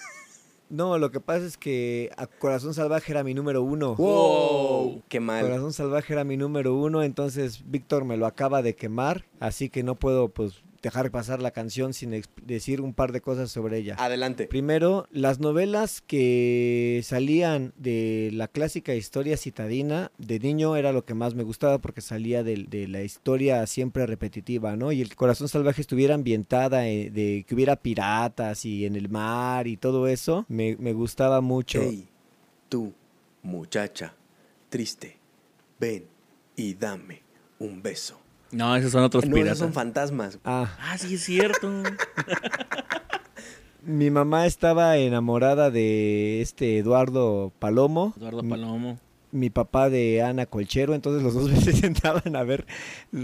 No, 0.68 0.98
lo 0.98 1.10
que 1.10 1.20
pasa 1.20 1.46
es 1.46 1.56
que 1.56 2.10
a 2.16 2.26
Corazón 2.26 2.74
Salvaje 2.74 3.12
era 3.12 3.22
mi 3.22 3.34
número 3.34 3.62
uno. 3.62 3.94
Wow. 3.94 5.02
Qué 5.08 5.20
mal. 5.20 5.42
Corazón 5.42 5.72
Salvaje 5.72 6.12
era 6.12 6.24
mi 6.24 6.36
número 6.36 6.74
uno, 6.74 7.02
entonces 7.02 7.62
Víctor 7.70 8.04
me 8.04 8.16
lo 8.16 8.26
acaba 8.26 8.62
de 8.62 8.74
quemar, 8.74 9.26
así 9.38 9.68
que 9.68 9.82
no 9.82 9.94
puedo 9.94 10.28
pues 10.28 10.64
dejar 10.82 11.10
pasar 11.10 11.40
la 11.42 11.50
canción 11.50 11.92
sin 11.94 12.22
decir 12.42 12.80
un 12.80 12.94
par 12.94 13.12
de 13.12 13.20
cosas 13.20 13.50
sobre 13.50 13.78
ella. 13.78 13.96
Adelante. 13.98 14.46
Primero, 14.46 15.06
las 15.10 15.40
novelas 15.40 16.00
que 16.02 17.00
salían 17.04 17.72
de 17.76 18.30
la 18.32 18.48
clásica 18.48 18.94
historia 18.94 19.36
citadina, 19.36 20.10
de 20.18 20.38
niño 20.38 20.76
era 20.76 20.92
lo 20.92 21.04
que 21.04 21.14
más 21.14 21.34
me 21.34 21.42
gustaba 21.42 21.78
porque 21.78 22.00
salía 22.00 22.42
del- 22.42 22.68
de, 22.68 22.88
la 22.88 23.02
historia 23.02 23.66
siempre 23.66 24.06
repetitiva, 24.06 24.76
¿no? 24.76 24.92
Y 24.92 25.00
el 25.02 25.14
corazón 25.16 25.48
salvaje 25.48 25.80
estuviera 25.80 26.14
ambientada, 26.14 26.88
eh, 26.88 27.10
de 27.10 27.44
que 27.46 27.54
hubiera 27.54 27.76
piratas 27.76 28.64
y 28.64 28.86
en 28.86 28.96
el 28.96 29.08
mar 29.08 29.66
y 29.66 29.76
todo 29.76 30.06
eso, 30.08 30.44
me, 30.48 30.76
me 30.78 30.92
gustaba 30.92 31.40
mucho. 31.40 31.80
Hey, 31.82 32.08
tú, 32.68 32.92
muchacha, 33.42 34.14
triste, 34.68 35.16
ven 35.78 36.04
y 36.56 36.74
dame 36.74 37.22
un 37.58 37.82
beso. 37.82 38.20
No, 38.52 38.74
esos 38.76 38.92
son 38.92 39.02
otros 39.04 39.26
No, 39.26 39.34
piratas. 39.34 39.58
esos 39.58 39.66
son 39.66 39.72
fantasmas. 39.74 40.38
Ah, 40.44 40.68
Ah, 40.80 40.96
sí 40.98 41.14
es 41.14 41.24
cierto. 41.24 41.68
Mi 43.82 44.10
mamá 44.10 44.46
estaba 44.46 44.96
enamorada 44.96 45.70
de 45.70 46.40
este 46.40 46.78
Eduardo 46.78 47.52
Palomo. 47.58 48.14
Eduardo 48.16 48.42
Palomo 48.48 48.98
mi 49.32 49.50
papá 49.50 49.90
de 49.90 50.22
Ana 50.22 50.46
Colchero, 50.46 50.94
entonces 50.94 51.22
los 51.22 51.34
dos 51.34 51.50
se 51.64 51.72
sentaban 51.72 52.36
a 52.36 52.42
ver, 52.42 52.66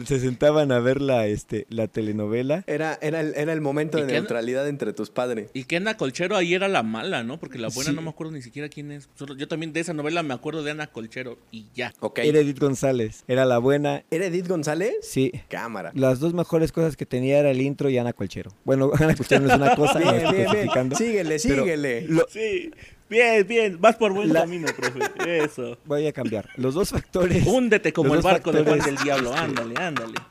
se 0.04 0.20
sentaban 0.20 0.72
a 0.72 0.78
ver 0.80 1.00
la, 1.00 1.26
este, 1.26 1.66
la 1.70 1.88
telenovela. 1.88 2.64
Era, 2.66 2.98
era, 3.00 3.20
el, 3.20 3.34
era 3.34 3.52
el 3.52 3.60
momento 3.60 3.98
de 3.98 4.12
neutralidad 4.12 4.68
entre 4.68 4.92
tus 4.92 5.10
padres. 5.10 5.50
Y 5.54 5.64
que 5.64 5.76
Ana 5.76 5.96
Colchero 5.96 6.36
ahí 6.36 6.54
era 6.54 6.68
la 6.68 6.82
mala, 6.82 7.22
¿no? 7.22 7.38
Porque 7.38 7.58
la 7.58 7.68
buena 7.68 7.92
no 7.92 8.02
me 8.02 8.10
acuerdo 8.10 8.32
ni 8.32 8.42
siquiera 8.42 8.68
quién 8.68 8.92
es. 8.92 9.08
Yo 9.36 9.48
también 9.48 9.72
de 9.72 9.80
esa 9.80 9.92
novela 9.92 10.22
me 10.22 10.34
acuerdo 10.34 10.62
de 10.62 10.70
Ana 10.72 10.86
Colchero 10.86 11.38
y 11.50 11.66
ya. 11.74 11.92
Okay. 12.00 12.28
Era 12.28 12.40
Edith 12.40 12.58
González, 12.58 13.24
era 13.28 13.44
la 13.44 13.58
buena. 13.58 14.04
¿Era 14.10 14.26
Edith 14.26 14.48
González? 14.48 14.94
Sí. 15.02 15.32
Cámara. 15.48 15.92
Las 15.94 16.20
dos 16.20 16.34
mejores 16.34 16.72
cosas 16.72 16.96
que 16.96 17.06
tenía 17.06 17.38
era 17.38 17.50
el 17.50 17.60
intro 17.60 17.88
y 17.88 17.98
Ana 17.98 18.12
Colchero. 18.12 18.52
Bueno, 18.64 18.90
Ana 18.98 19.14
Colchero 19.14 19.42
no 19.42 19.50
es 19.50 19.56
una 19.56 19.74
cosa. 19.76 19.98
bien, 19.98 20.30
bien, 20.30 20.68
bien. 20.74 20.96
Síguele, 20.96 21.38
síguele. 21.38 22.06
Sí. 22.28 22.70
Bien, 23.12 23.46
bien, 23.46 23.78
vas 23.78 23.96
por 23.96 24.10
buen 24.14 24.32
camino, 24.32 24.66
profe. 24.74 25.00
Eso. 25.44 25.76
Voy 25.84 26.06
a 26.06 26.14
cambiar. 26.14 26.48
Los 26.56 26.72
dos 26.72 26.88
factores. 26.88 27.46
Húndete 27.46 27.92
como 27.92 28.14
el 28.14 28.22
barco 28.22 28.50
de 28.52 28.64
Juan 28.64 28.78
del 28.78 28.96
Diablo. 28.96 29.34
Ándale, 29.34 29.74
ándale. 29.76 30.14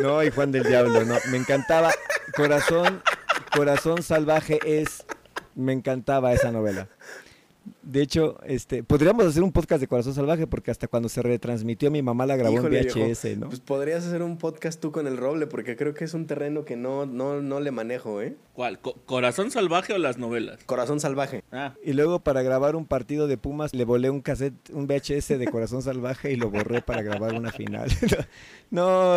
No, 0.00 0.22
y 0.22 0.30
Juan 0.30 0.50
del 0.50 0.64
Diablo, 0.64 1.04
no. 1.04 1.16
Me 1.30 1.36
encantaba. 1.36 1.92
Corazón, 2.34 3.02
Corazón 3.54 4.02
Salvaje 4.02 4.58
es. 4.64 5.04
Me 5.54 5.72
encantaba 5.72 6.32
esa 6.32 6.50
novela. 6.50 6.88
De 7.82 8.00
hecho, 8.00 8.38
este, 8.44 8.84
podríamos 8.84 9.26
hacer 9.26 9.42
un 9.42 9.50
podcast 9.50 9.80
de 9.80 9.88
Corazón 9.88 10.14
Salvaje 10.14 10.46
porque 10.46 10.70
hasta 10.70 10.86
cuando 10.86 11.08
se 11.08 11.20
retransmitió 11.20 11.90
mi 11.90 12.00
mamá 12.00 12.26
la 12.26 12.36
grabó 12.36 12.58
en 12.58 12.64
VHS, 12.64 13.38
¿no? 13.38 13.48
Pues 13.48 13.58
podrías 13.58 14.06
hacer 14.06 14.22
un 14.22 14.38
podcast 14.38 14.80
tú 14.80 14.92
con 14.92 15.08
el 15.08 15.16
roble 15.16 15.48
porque 15.48 15.76
creo 15.76 15.92
que 15.92 16.04
es 16.04 16.14
un 16.14 16.26
terreno 16.26 16.64
que 16.64 16.76
no, 16.76 17.06
no, 17.06 17.42
no 17.42 17.58
le 17.58 17.72
manejo, 17.72 18.22
¿eh? 18.22 18.36
¿Cuál? 18.54 18.78
¿Corazón 18.78 19.50
Salvaje 19.50 19.94
o 19.94 19.98
las 19.98 20.16
novelas? 20.16 20.62
Corazón 20.64 21.00
Salvaje. 21.00 21.42
Ah. 21.50 21.74
Y 21.82 21.92
luego 21.92 22.20
para 22.20 22.42
grabar 22.42 22.76
un 22.76 22.86
partido 22.86 23.26
de 23.26 23.36
Pumas 23.36 23.74
le 23.74 23.84
volé 23.84 24.10
un 24.10 24.20
cassette, 24.20 24.70
un 24.70 24.86
VHS 24.86 25.38
de 25.38 25.48
Corazón 25.50 25.82
Salvaje 25.82 26.32
y 26.32 26.36
lo 26.36 26.50
borré 26.50 26.82
para 26.82 27.02
grabar 27.02 27.34
una 27.34 27.50
final. 27.50 27.90
no, 28.70 29.16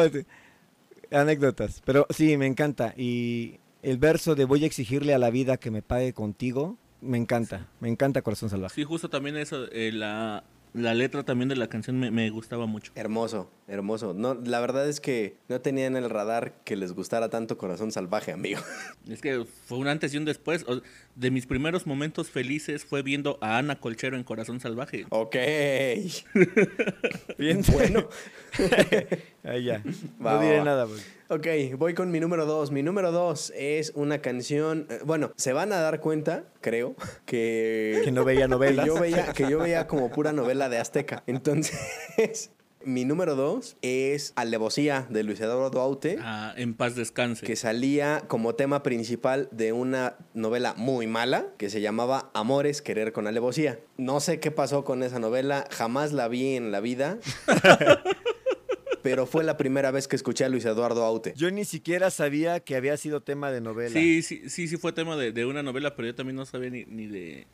anécdotas. 1.12 1.84
Pero 1.86 2.08
sí, 2.10 2.36
me 2.38 2.48
encanta. 2.48 2.96
Y 2.98 3.60
el 3.84 4.00
verso 4.00 4.34
de 4.34 4.46
voy 4.46 4.64
a 4.64 4.68
exigirle 4.68 5.14
a 5.14 5.20
la 5.20 5.30
vida 5.30 5.58
que 5.58 5.70
me 5.70 5.84
pague 5.84 6.14
contigo 6.14 6.78
me 7.02 7.18
encanta, 7.18 7.68
me 7.80 7.90
encanta 7.90 8.22
Corazón 8.22 8.50
Salvaje. 8.50 8.76
Sí, 8.76 8.84
justo 8.84 9.10
también 9.10 9.38
eso, 9.38 9.66
eh, 9.72 9.92
la, 9.94 10.44
la 10.76 10.94
letra 10.94 11.24
también 11.24 11.48
de 11.48 11.56
la 11.56 11.68
canción 11.68 11.98
me, 11.98 12.30
gustaba 12.30 12.66
mucho. 12.66 12.92
Hermoso, 12.96 13.50
hermoso. 13.68 14.14
No, 14.14 14.34
la 14.34 14.60
verdad 14.60 14.90
es 14.90 15.00
que 15.00 15.38
no 15.48 15.62
tenía 15.62 15.86
en 15.86 15.96
el 15.96 16.10
radar 16.10 16.54
que 16.66 16.76
les 16.76 16.92
gustara 16.92 17.30
tanto 17.30 17.58
Corazón 17.58 17.94
Salvaje, 17.94 18.34
amigo. 18.34 18.60
Es 19.10 19.22
que 19.22 19.46
fue 19.46 19.78
un 19.78 19.88
antes 19.88 20.14
y 20.14 20.18
un 20.18 20.26
después. 20.26 20.66
De 21.16 21.32
mis 21.32 21.46
primeros 21.46 21.88
momentos 21.88 22.30
felices 22.30 22.84
fue 22.84 23.04
viendo 23.04 23.38
a 23.40 23.58
Ana 23.58 23.80
Colchero 23.80 24.18
en 24.18 24.24
Corazón 24.24 24.60
Salvaje. 24.60 25.06
Ok. 25.12 25.36
Bien 27.38 27.62
bueno. 27.72 28.10
Ahí 29.44 29.64
ya. 29.64 29.82
no 30.20 30.42
diré 30.42 30.62
nada. 30.62 30.88
Pues. 30.88 31.08
Ok, 31.28 31.48
voy 31.78 31.96
con 31.96 32.12
mi 32.12 32.20
número 32.20 32.46
dos. 32.46 32.70
Mi 32.72 32.84
número 32.84 33.12
dos 33.12 33.52
es 33.56 33.94
una 33.96 34.22
canción. 34.22 34.86
Eh, 34.92 35.00
bueno, 35.06 35.32
se 35.38 35.54
van 35.54 35.74
a 35.74 35.80
dar 35.80 36.00
cuenta, 36.00 36.44
creo, 36.62 36.96
que. 37.26 38.02
Que 38.04 38.12
no 38.12 38.24
veía 38.24 38.48
novelas. 38.48 38.86
Que 38.86 38.88
yo 38.88 39.00
veía, 39.00 39.34
que 39.34 39.50
yo 39.50 39.60
veía 39.60 39.88
como 39.88 40.12
pura 40.12 40.32
novela 40.34 40.70
de 40.70 40.78
Azteca. 40.78 41.24
Entonces. 41.26 42.52
Mi 42.86 43.04
número 43.04 43.36
dos 43.36 43.78
es 43.82 44.32
Alevosía 44.36 45.08
de 45.10 45.24
Luis 45.24 45.42
Eduardo 45.42 45.82
Aute. 45.82 46.20
Ah, 46.22 46.54
en 46.56 46.76
paz 46.76 46.94
descanse. 46.94 47.44
Que 47.44 47.56
salía 47.56 48.24
como 48.28 48.54
tema 48.54 48.84
principal 48.84 49.50
de 49.52 49.74
una 49.74 50.18
novela 50.36 50.76
muy 50.78 51.08
mala 51.08 51.48
que 51.58 51.72
se 51.72 51.82
llamaba 51.82 52.30
Amores, 52.36 52.84
Querer 52.84 53.12
con 53.12 53.26
Alevosía. 53.26 53.80
No 53.98 54.20
sé 54.20 54.40
qué 54.40 54.52
pasó 54.52 54.84
con 54.84 55.02
esa 55.02 55.18
novela, 55.18 55.66
jamás 55.72 56.14
la 56.14 56.28
vi 56.28 56.56
en 56.56 56.72
la 56.72 56.80
vida. 56.80 57.18
Pero 59.06 59.28
fue 59.28 59.44
la 59.44 59.56
primera 59.56 59.92
vez 59.92 60.08
que 60.08 60.16
escuché 60.16 60.46
a 60.46 60.50
Luis 60.50 60.66
Eduardo 60.66 61.04
Aute. 61.04 61.36
Yo 61.38 61.52
ni 61.52 61.64
siquiera 61.64 62.10
sabía 62.10 62.60
que 62.60 62.76
había 62.76 62.98
sido 62.98 63.22
tema 63.22 63.52
de 63.52 63.62
novela. 63.62 63.92
Sí, 63.92 64.24
sí, 64.24 64.50
sí, 64.50 64.68
sí 64.68 64.78
fue 64.78 64.94
tema 64.94 65.16
de, 65.16 65.46
una 65.46 65.62
novela, 65.62 65.96
pero 65.96 66.08
yo 66.08 66.16
también 66.16 66.36
no 66.36 66.44
sabía 66.48 66.72
ni, 66.72 66.86
ni 66.86 67.06
de 67.06 67.46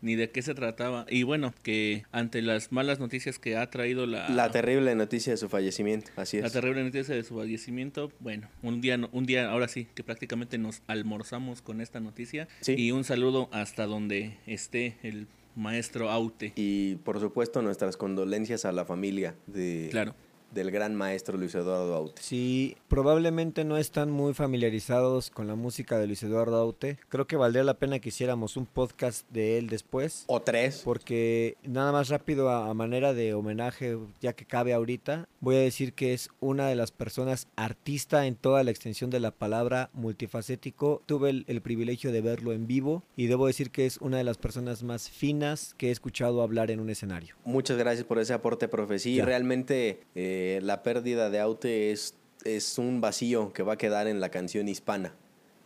ni 0.00 0.14
de 0.16 0.30
qué 0.30 0.40
se 0.40 0.54
trataba. 0.54 1.04
Y 1.10 1.22
bueno, 1.22 1.52
que 1.62 2.04
ante 2.10 2.40
las 2.40 2.72
malas 2.72 3.00
noticias 3.00 3.38
que 3.38 3.54
ha 3.58 3.68
traído 3.68 4.06
la... 4.06 4.30
La 4.30 4.50
terrible 4.50 4.94
noticia 4.94 5.34
de 5.34 5.36
su 5.36 5.50
fallecimiento, 5.50 6.10
así 6.16 6.38
es. 6.38 6.42
La 6.42 6.48
terrible 6.48 6.82
noticia 6.84 7.14
de 7.14 7.22
su 7.22 7.36
fallecimiento, 7.36 8.10
bueno, 8.20 8.48
un 8.62 8.80
día, 8.80 8.98
un 9.12 9.26
día 9.26 9.50
ahora 9.50 9.68
sí, 9.68 9.86
que 9.94 10.04
prácticamente 10.04 10.56
nos 10.56 10.80
almorzamos 10.86 11.60
con 11.60 11.82
esta 11.82 12.00
noticia. 12.00 12.48
Y 12.66 12.92
un 12.92 13.04
saludo 13.04 13.50
hasta 13.52 13.84
donde 13.84 14.38
esté 14.46 14.96
el 15.02 15.26
maestro 15.54 16.10
Aute. 16.10 16.54
Y 16.56 16.96
por 16.96 17.20
supuesto 17.20 17.60
nuestras 17.60 17.98
condolencias 17.98 18.64
a 18.64 18.72
la 18.72 18.86
familia 18.86 19.34
de... 19.46 19.88
Claro 19.90 20.14
del 20.54 20.70
gran 20.70 20.94
maestro 20.94 21.36
Luis 21.36 21.54
Eduardo 21.54 21.94
Aute. 21.94 22.22
Sí, 22.22 22.76
probablemente 22.88 23.64
no 23.64 23.76
están 23.76 24.10
muy 24.10 24.34
familiarizados 24.34 25.30
con 25.30 25.48
la 25.48 25.56
música 25.56 25.98
de 25.98 26.06
Luis 26.06 26.22
Eduardo 26.22 26.56
Aute. 26.56 26.98
Creo 27.08 27.26
que 27.26 27.36
valdría 27.36 27.64
la 27.64 27.74
pena 27.74 27.98
que 27.98 28.10
hiciéramos 28.10 28.56
un 28.56 28.66
podcast 28.66 29.28
de 29.30 29.58
él 29.58 29.68
después. 29.68 30.24
O 30.28 30.40
tres. 30.40 30.82
Porque 30.84 31.56
nada 31.64 31.92
más 31.92 32.08
rápido 32.08 32.48
a, 32.48 32.72
manera 32.72 33.12
de 33.14 33.34
homenaje, 33.34 33.98
ya 34.20 34.32
que 34.32 34.44
cabe 34.44 34.72
ahorita, 34.72 35.28
voy 35.40 35.56
a 35.56 35.60
decir 35.60 35.92
que 35.92 36.14
es 36.14 36.30
una 36.40 36.68
de 36.68 36.76
las 36.76 36.92
personas 36.92 37.48
artista 37.56 38.26
en 38.26 38.36
toda 38.36 38.62
la 38.62 38.70
extensión 38.70 39.10
de 39.10 39.20
la 39.20 39.32
palabra, 39.32 39.90
multifacético. 39.92 41.02
Tuve 41.06 41.44
el, 41.46 41.60
privilegio 41.64 42.12
de 42.12 42.20
verlo 42.20 42.52
en 42.52 42.66
vivo 42.66 43.02
y 43.16 43.26
debo 43.26 43.46
decir 43.46 43.70
que 43.70 43.86
es 43.86 43.96
una 43.98 44.18
de 44.18 44.24
las 44.24 44.38
personas 44.38 44.82
más 44.82 45.08
finas 45.08 45.74
que 45.78 45.88
he 45.88 45.90
escuchado 45.90 46.42
hablar 46.42 46.70
en 46.70 46.78
un 46.78 46.90
escenario. 46.90 47.34
Muchas 47.44 47.78
gracias 47.78 48.04
por 48.04 48.18
ese 48.18 48.34
aporte, 48.34 48.68
profe. 48.68 48.98
Sí, 48.98 49.20
realmente... 49.20 50.00
Eh, 50.14 50.43
la 50.62 50.82
pérdida 50.82 51.30
de 51.30 51.40
Aute 51.40 51.92
es, 51.92 52.14
es 52.44 52.78
un 52.78 53.00
vacío 53.00 53.52
que 53.52 53.62
va 53.62 53.74
a 53.74 53.78
quedar 53.78 54.06
en 54.06 54.20
la 54.20 54.30
canción 54.30 54.68
hispana. 54.68 55.14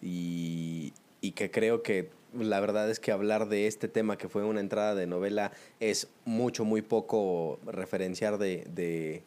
Y, 0.02 0.92
que 1.34 1.50
creo 1.50 1.82
que 1.82 2.10
la 2.32 2.58
verdad 2.58 2.90
es 2.90 2.98
que 2.98 3.12
hablar 3.12 3.48
de 3.48 3.66
este 3.68 3.86
tema 3.86 4.18
que 4.18 4.28
fue 4.28 4.44
una 4.44 4.60
entrada 4.60 4.94
de 4.94 5.06
novela 5.06 5.52
es 5.78 6.08
mucho, 6.24 6.64
muy 6.64 6.82
poco 6.82 7.60
referenciar 7.64 8.38
de, 8.38 8.66
de, 8.74 9.22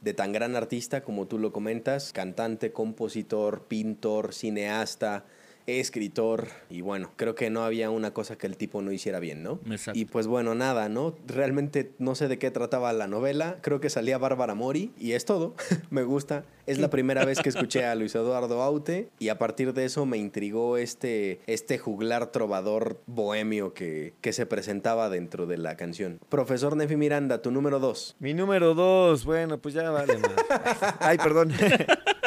de, 0.00 0.14
tan 0.14 0.32
gran 0.32 0.54
artista 0.54 1.02
como 1.02 1.26
tú 1.26 1.38
lo 1.38 1.52
comentas, 1.52 2.12
cantante, 2.12 2.72
compositor, 2.72 3.64
pintor, 3.64 4.32
cineasta, 4.32 5.24
escritor 5.66 6.48
y 6.68 6.80
bueno, 6.80 7.10
creo 7.16 7.34
que 7.34 7.50
no 7.50 7.62
había 7.64 7.90
una 7.90 8.12
cosa 8.12 8.36
que 8.36 8.46
el 8.46 8.56
tipo 8.56 8.82
no 8.82 8.92
hiciera 8.92 9.20
bien, 9.20 9.42
¿no? 9.42 9.60
Y 9.92 10.06
pues 10.06 10.26
bueno, 10.26 10.54
nada, 10.54 10.88
¿no? 10.88 11.16
Realmente 11.26 11.92
no 11.98 12.14
sé 12.14 12.28
de 12.28 12.38
qué 12.38 12.50
trataba 12.50 12.92
la 12.92 13.06
novela, 13.06 13.58
creo 13.60 13.80
que 13.80 13.90
salía 13.90 14.18
Bárbara 14.18 14.54
Mori 14.54 14.92
y 14.98 15.12
es 15.12 15.24
todo, 15.24 15.54
me 15.90 16.02
gusta. 16.02 16.44
Es 16.66 16.78
la 16.78 16.88
primera 16.88 17.24
vez 17.24 17.40
que 17.40 17.48
escuché 17.48 17.84
a 17.84 17.94
Luis 17.96 18.14
Eduardo 18.14 18.62
Aute 18.62 19.08
y 19.18 19.28
a 19.28 19.38
partir 19.38 19.72
de 19.72 19.84
eso 19.84 20.06
me 20.06 20.18
intrigó 20.18 20.76
este, 20.76 21.40
este 21.48 21.78
juglar 21.78 22.30
trovador 22.30 23.00
bohemio 23.06 23.74
que, 23.74 24.14
que 24.20 24.32
se 24.32 24.46
presentaba 24.46 25.08
dentro 25.08 25.46
de 25.46 25.58
la 25.58 25.76
canción. 25.76 26.20
Profesor 26.28 26.76
Nefi 26.76 26.96
Miranda, 26.96 27.42
tu 27.42 27.50
número 27.50 27.80
dos. 27.80 28.14
Mi 28.20 28.34
número 28.34 28.74
dos, 28.74 29.24
bueno, 29.24 29.58
pues 29.58 29.74
ya 29.74 29.90
vale 29.90 30.18
más. 30.18 30.32
Ay, 31.00 31.18
perdón. 31.18 31.52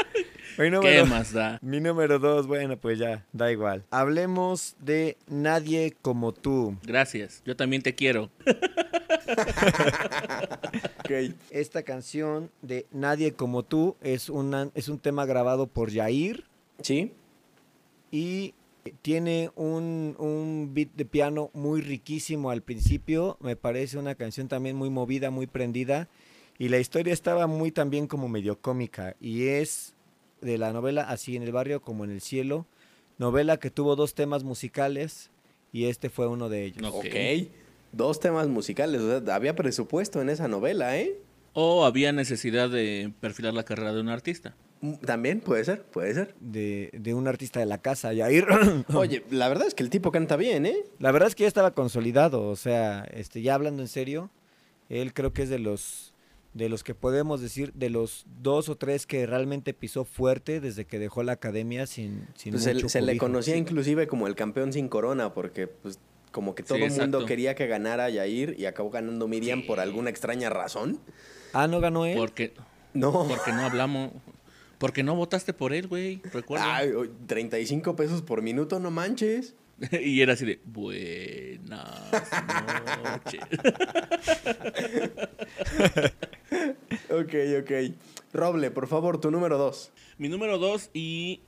¿Qué 0.55 1.03
más 1.07 1.33
da? 1.33 1.59
Mi 1.63 1.79
número 1.79 2.19
dos, 2.19 2.47
bueno, 2.47 2.77
pues 2.77 2.99
ya, 2.99 3.25
da 3.33 3.51
igual. 3.51 3.83
Hablemos 3.89 4.75
de 4.79 5.17
Nadie 5.27 5.95
como 6.01 6.31
tú. 6.31 6.77
Gracias, 6.83 7.41
yo 7.45 7.55
también 7.55 7.81
te 7.81 7.95
quiero. 7.95 8.29
Esta 11.49 11.83
canción 11.83 12.51
de 12.61 12.85
Nadie 12.91 13.33
como 13.33 13.63
tú 13.63 13.95
es, 14.01 14.29
una, 14.29 14.69
es 14.75 14.89
un 14.89 14.99
tema 14.99 15.25
grabado 15.25 15.67
por 15.67 15.91
Jair. 15.91 16.45
Sí. 16.81 17.13
Y 18.11 18.53
tiene 19.01 19.51
un, 19.55 20.15
un, 20.19 20.71
beat 20.73 20.89
de 20.95 21.05
piano 21.05 21.49
muy 21.53 21.81
riquísimo 21.81 22.51
al 22.51 22.61
principio. 22.61 23.37
Me 23.41 23.55
parece 23.55 23.97
una 23.97 24.15
canción 24.15 24.47
también 24.47 24.75
muy 24.75 24.89
movida, 24.89 25.31
muy 25.31 25.47
prendida. 25.47 26.09
Y 26.59 26.69
la 26.69 26.79
historia 26.79 27.13
estaba 27.13 27.47
muy 27.47 27.71
también 27.71 28.07
como 28.07 28.27
medio 28.27 28.59
cómica. 28.59 29.15
Y 29.19 29.47
es 29.47 29.92
de 30.43 30.57
la 30.57 30.73
novela 30.73 31.03
Así 31.03 31.35
en 31.35 31.43
el 31.43 31.51
barrio 31.51 31.81
como 31.81 32.03
en 32.03 32.11
el 32.11 32.21
cielo, 32.21 32.65
novela 33.17 33.57
que 33.57 33.69
tuvo 33.69 33.95
dos 33.95 34.13
temas 34.13 34.43
musicales 34.43 35.31
y 35.71 35.85
este 35.85 36.09
fue 36.09 36.27
uno 36.27 36.49
de 36.49 36.65
ellos. 36.65 36.93
Ok, 36.93 37.49
dos 37.91 38.19
temas 38.19 38.47
musicales, 38.47 39.01
o 39.01 39.21
sea, 39.21 39.35
había 39.35 39.55
presupuesto 39.55 40.21
en 40.21 40.29
esa 40.29 40.47
novela, 40.47 40.97
¿eh? 40.97 41.15
O 41.53 41.85
había 41.85 42.11
necesidad 42.11 42.69
de 42.69 43.13
perfilar 43.19 43.53
la 43.53 43.63
carrera 43.63 43.93
de 43.93 44.01
un 44.01 44.09
artista. 44.09 44.55
Mm, 44.81 44.95
también 44.95 45.39
puede 45.39 45.63
ser, 45.63 45.83
puede 45.83 46.13
ser. 46.13 46.35
De, 46.39 46.89
de 46.93 47.13
un 47.13 47.27
artista 47.27 47.59
de 47.59 47.65
la 47.65 47.77
casa, 47.79 48.11
Yair. 48.13 48.45
Oye, 48.93 49.23
la 49.29 49.47
verdad 49.49 49.67
es 49.67 49.73
que 49.73 49.83
el 49.83 49.89
tipo 49.89 50.11
canta 50.11 50.35
bien, 50.35 50.65
¿eh? 50.65 50.77
La 50.99 51.11
verdad 51.11 51.29
es 51.29 51.35
que 51.35 51.43
ya 51.43 51.47
estaba 51.47 51.71
consolidado, 51.71 52.47
o 52.47 52.55
sea, 52.55 53.05
este, 53.11 53.41
ya 53.41 53.55
hablando 53.55 53.81
en 53.81 53.87
serio, 53.87 54.29
él 54.89 55.13
creo 55.13 55.31
que 55.33 55.43
es 55.43 55.49
de 55.49 55.59
los 55.59 56.12
de 56.53 56.69
los 56.69 56.83
que 56.83 56.93
podemos 56.95 57.41
decir, 57.41 57.73
de 57.73 57.89
los 57.89 58.25
dos 58.41 58.69
o 58.69 58.75
tres 58.75 59.05
que 59.07 59.25
realmente 59.25 59.73
pisó 59.73 60.05
fuerte 60.05 60.59
desde 60.61 60.85
que 60.85 60.99
dejó 60.99 61.23
la 61.23 61.31
academia 61.33 61.87
sin, 61.87 62.27
sin 62.35 62.51
Pues 62.53 62.63
se, 62.63 62.73
mucho 62.75 62.89
se 62.89 63.01
le 63.01 63.17
conocía 63.17 63.55
inclusive 63.57 64.05
como 64.07 64.27
el 64.27 64.35
campeón 64.35 64.71
sin 64.71 64.87
corona, 64.87 65.33
porque 65.33 65.67
pues 65.67 65.99
como 66.31 66.53
que 66.55 66.63
todo 66.63 66.77
Sí, 66.77 66.83
el 66.85 66.91
mundo 66.91 67.25
quería 67.25 67.55
que 67.55 67.67
ganara 67.67 68.09
Yair 68.09 68.55
y 68.57 68.65
acabó 68.65 68.89
ganando 68.91 69.27
Miriam 69.27 69.63
por 69.65 69.79
alguna 69.79 70.09
extraña 70.09 70.49
razón. 70.49 70.99
Ah, 71.53 71.67
¿no 71.67 71.79
ganó 71.79 72.05
él? 72.05 72.17
Porque, 72.17 72.53
No. 72.93 73.27
porque 73.27 73.51
no 73.51 73.61
hablamos. 73.61 74.11
Porque 74.79 75.01
no 75.03 75.15
votaste 75.15 75.53
por 75.53 75.73
él, 75.73 75.87
güey. 75.87 76.21
Recuerda. 76.33 76.75
Ay, 76.75 76.89
o- 76.91 77.07
35 77.27 77.95
pesos 77.95 78.21
por 78.21 78.41
minuto, 78.41 78.79
no 78.79 78.91
manches. 78.91 79.55
y 80.03 80.21
era 80.21 80.33
así 80.33 80.45
de 80.45 80.59
buenas 80.65 82.11
noches. 83.03 83.41
Ok, 87.09 87.33
ok. 87.61 87.71
Roble, 88.33 88.71
por 88.71 88.87
favor, 88.87 89.19
tu 89.19 89.31
número 89.31 89.57
dos. 89.57 89.91
Mi 90.17 90.29
número 90.29 90.57
dos, 90.57 90.89
y 90.93 91.39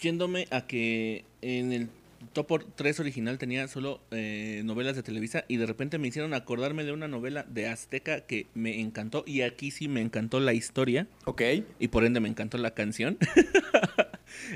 yéndome 0.00 0.46
a 0.50 0.66
que 0.66 1.24
en 1.40 1.72
el 1.72 1.88
top 2.32 2.64
3 2.76 3.00
original 3.00 3.38
tenía 3.38 3.66
solo 3.66 4.00
eh, 4.12 4.62
novelas 4.64 4.94
de 4.94 5.02
Televisa 5.02 5.44
y 5.48 5.56
de 5.56 5.66
repente 5.66 5.98
me 5.98 6.06
hicieron 6.08 6.34
acordarme 6.34 6.84
de 6.84 6.92
una 6.92 7.08
novela 7.08 7.44
de 7.48 7.66
Azteca 7.66 8.20
que 8.20 8.46
me 8.54 8.80
encantó 8.80 9.24
y 9.26 9.42
aquí 9.42 9.72
sí 9.72 9.88
me 9.88 10.00
encantó 10.00 10.38
la 10.38 10.52
historia 10.52 11.08
Ok. 11.24 11.42
y 11.80 11.88
por 11.88 12.04
ende 12.04 12.20
me 12.20 12.28
encantó 12.28 12.58
la 12.58 12.72
canción. 12.72 13.18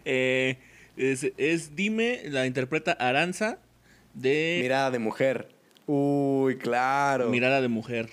Eh, 0.06 0.56
es, 0.96 1.30
es 1.36 1.76
Dime, 1.76 2.22
la 2.30 2.46
interpreta 2.46 2.92
Aranza 2.92 3.58
de 4.14 4.60
Mirada 4.62 4.90
de 4.90 4.98
mujer. 4.98 5.48
Uy, 5.86 6.56
claro. 6.56 7.28
Mirada 7.28 7.60
de 7.60 7.68
Mujer. 7.68 8.08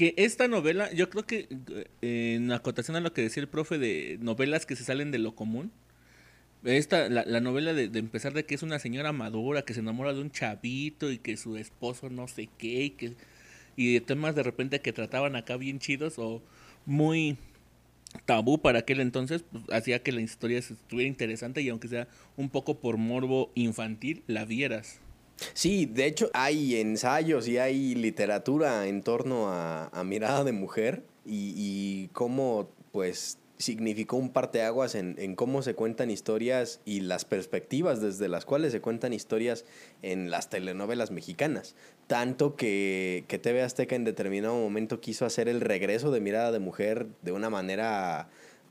Que 0.00 0.14
esta 0.16 0.48
novela, 0.48 0.90
yo 0.94 1.10
creo 1.10 1.26
que 1.26 1.46
eh, 2.00 2.36
en 2.36 2.50
acotación 2.52 2.96
a 2.96 3.00
lo 3.00 3.12
que 3.12 3.20
decía 3.20 3.42
el 3.42 3.50
profe 3.50 3.76
de 3.76 4.16
novelas 4.22 4.64
que 4.64 4.74
se 4.74 4.82
salen 4.82 5.10
de 5.10 5.18
lo 5.18 5.34
común, 5.34 5.72
esta, 6.64 7.10
la, 7.10 7.22
la 7.26 7.42
novela 7.42 7.74
de, 7.74 7.88
de 7.88 7.98
empezar 7.98 8.32
de 8.32 8.46
que 8.46 8.54
es 8.54 8.62
una 8.62 8.78
señora 8.78 9.12
madura 9.12 9.60
que 9.60 9.74
se 9.74 9.80
enamora 9.80 10.14
de 10.14 10.22
un 10.22 10.30
chavito 10.30 11.12
y 11.12 11.18
que 11.18 11.36
su 11.36 11.58
esposo 11.58 12.08
no 12.08 12.28
sé 12.28 12.48
qué 12.56 12.84
y 12.84 12.90
que 12.92 13.12
y 13.76 13.92
de 13.92 14.00
temas 14.00 14.34
de 14.34 14.42
repente 14.42 14.80
que 14.80 14.94
trataban 14.94 15.36
acá 15.36 15.58
bien 15.58 15.80
chidos 15.80 16.14
o 16.16 16.40
muy 16.86 17.36
tabú 18.24 18.56
para 18.56 18.78
aquel 18.78 19.00
entonces, 19.00 19.44
pues, 19.52 19.64
hacía 19.70 20.02
que 20.02 20.12
la 20.12 20.22
historia 20.22 20.60
estuviera 20.60 21.08
interesante 21.08 21.60
y 21.60 21.68
aunque 21.68 21.88
sea 21.88 22.08
un 22.38 22.48
poco 22.48 22.80
por 22.80 22.96
morbo 22.96 23.52
infantil, 23.54 24.22
la 24.26 24.46
vieras. 24.46 24.98
Sí, 25.54 25.86
de 25.86 26.06
hecho 26.06 26.30
hay 26.32 26.76
ensayos 26.76 27.48
y 27.48 27.58
hay 27.58 27.94
literatura 27.94 28.86
en 28.86 29.02
torno 29.02 29.48
a, 29.48 29.86
a 29.88 30.04
Mirada 30.04 30.44
de 30.44 30.52
Mujer 30.52 31.02
y, 31.24 31.54
y 31.56 32.08
cómo 32.12 32.68
pues 32.92 33.38
significó 33.60 34.16
un 34.16 34.30
parteaguas 34.30 34.94
en, 34.94 35.16
en 35.18 35.36
cómo 35.36 35.60
se 35.60 35.74
cuentan 35.74 36.10
historias 36.10 36.80
y 36.86 37.00
las 37.00 37.26
perspectivas 37.26 38.00
desde 38.00 38.26
las 38.26 38.46
cuales 38.46 38.72
se 38.72 38.80
cuentan 38.80 39.12
historias 39.12 39.66
en 40.00 40.30
las 40.30 40.48
telenovelas 40.48 41.10
mexicanas. 41.10 41.76
Tanto 42.06 42.56
que, 42.56 43.24
que 43.28 43.38
TV 43.38 43.62
Azteca 43.62 43.94
en 43.96 44.04
determinado 44.04 44.54
momento 44.54 45.00
quiso 45.00 45.26
hacer 45.26 45.46
el 45.46 45.60
regreso 45.60 46.10
de 46.10 46.20
Mirada 46.20 46.52
de 46.52 46.58
Mujer 46.58 47.06
de 47.22 47.32
una 47.32 47.50
manera 47.50 48.30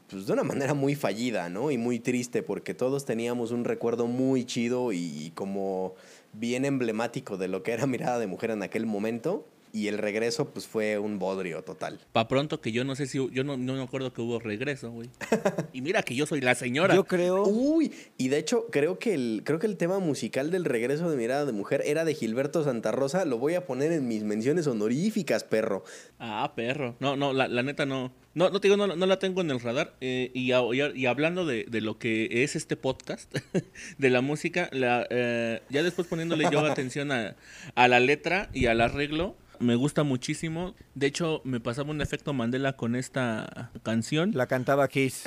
pues 0.09 0.25
de 0.25 0.33
una 0.33 0.43
manera 0.43 0.73
muy 0.73 0.95
fallida, 0.95 1.49
¿no? 1.49 1.69
Y 1.69 1.77
muy 1.77 1.99
triste 1.99 2.41
porque 2.41 2.73
todos 2.73 3.05
teníamos 3.05 3.51
un 3.51 3.63
recuerdo 3.63 4.07
muy 4.07 4.43
chido 4.43 4.91
y 4.91 5.31
como 5.35 5.93
bien 6.33 6.65
emblemático 6.65 7.37
de 7.37 7.47
lo 7.47 7.63
que 7.63 7.71
era 7.71 7.87
Mirada 7.87 8.19
de 8.19 8.27
Mujer 8.27 8.51
en 8.51 8.63
aquel 8.63 8.85
momento 8.85 9.45
y 9.71 9.87
el 9.87 9.97
regreso 9.97 10.49
pues 10.49 10.67
fue 10.67 10.97
un 10.97 11.19
bodrio 11.19 11.63
total. 11.63 11.99
Pa' 12.11 12.27
pronto 12.27 12.61
que 12.61 12.71
yo 12.71 12.83
no 12.83 12.95
sé 12.95 13.05
si... 13.07 13.17
Yo 13.31 13.43
no, 13.43 13.57
no 13.57 13.73
me 13.73 13.83
acuerdo 13.83 14.13
que 14.13 14.21
hubo 14.21 14.39
regreso, 14.39 14.91
güey. 14.91 15.09
y 15.73 15.81
mira 15.81 16.03
que 16.03 16.15
yo 16.15 16.25
soy 16.25 16.41
la 16.41 16.55
señora. 16.55 16.95
Yo 16.95 17.05
creo... 17.05 17.43
Uy, 17.43 17.93
y 18.17 18.29
de 18.29 18.37
hecho 18.37 18.67
creo 18.71 18.99
que 18.99 19.13
el 19.13 19.41
creo 19.43 19.59
que 19.59 19.67
el 19.67 19.77
tema 19.77 19.99
musical 19.99 20.51
del 20.51 20.65
regreso 20.65 21.09
de 21.09 21.17
Mirada 21.17 21.45
de 21.45 21.51
Mujer 21.51 21.83
era 21.85 22.05
de 22.05 22.13
Gilberto 22.13 22.63
Santa 22.63 22.91
Rosa, 22.91 23.25
lo 23.25 23.37
voy 23.37 23.55
a 23.55 23.65
poner 23.65 23.91
en 23.91 24.07
mis 24.07 24.23
menciones 24.23 24.67
honoríficas, 24.67 25.43
perro. 25.43 25.83
Ah, 26.19 26.53
perro. 26.55 26.95
No, 26.99 27.15
no, 27.15 27.33
la, 27.33 27.47
la 27.47 27.63
neta 27.63 27.85
no. 27.85 28.11
No, 28.39 28.49
no 28.49 28.61
te 28.61 28.69
digo, 28.69 28.77
no, 28.77 28.87
no 28.95 29.05
la 29.05 29.19
tengo 29.19 29.41
en 29.41 29.51
el 29.51 29.59
radar. 29.59 29.95
eh, 29.99 30.31
y, 30.33 30.53
a- 30.53 30.61
y 30.73 30.79
a- 30.79 30.95
y 30.95 31.05
hablando 31.07 31.45
de, 31.45 31.65
de 31.69 31.81
lo 31.81 31.97
que 31.99 32.43
es 32.43 32.55
este 32.55 32.77
podcast, 32.77 33.29
de 33.97 34.09
la 34.09 34.21
música, 34.21 34.69
la, 34.71 35.05
eh, 35.09 35.61
ya 35.69 35.83
después 35.83 36.07
poniéndole 36.07 36.45
yo 36.49 36.59
atención 36.65 37.11
a, 37.11 37.35
a 37.75 37.87
la 37.89 37.99
letra 37.99 38.49
y 38.53 38.67
al 38.67 38.79
arreglo, 38.79 39.35
me 39.59 39.75
gusta 39.75 40.03
muchísimo. 40.03 40.73
De 40.95 41.07
hecho, 41.07 41.41
me 41.43 41.59
pasaba 41.59 41.91
un 41.91 41.99
efecto 41.99 42.31
Mandela 42.33 42.77
con 42.77 42.95
esta 42.95 43.71
canción. 43.83 44.31
La 44.33 44.47
cantaba 44.47 44.87
Kiss. 44.87 45.23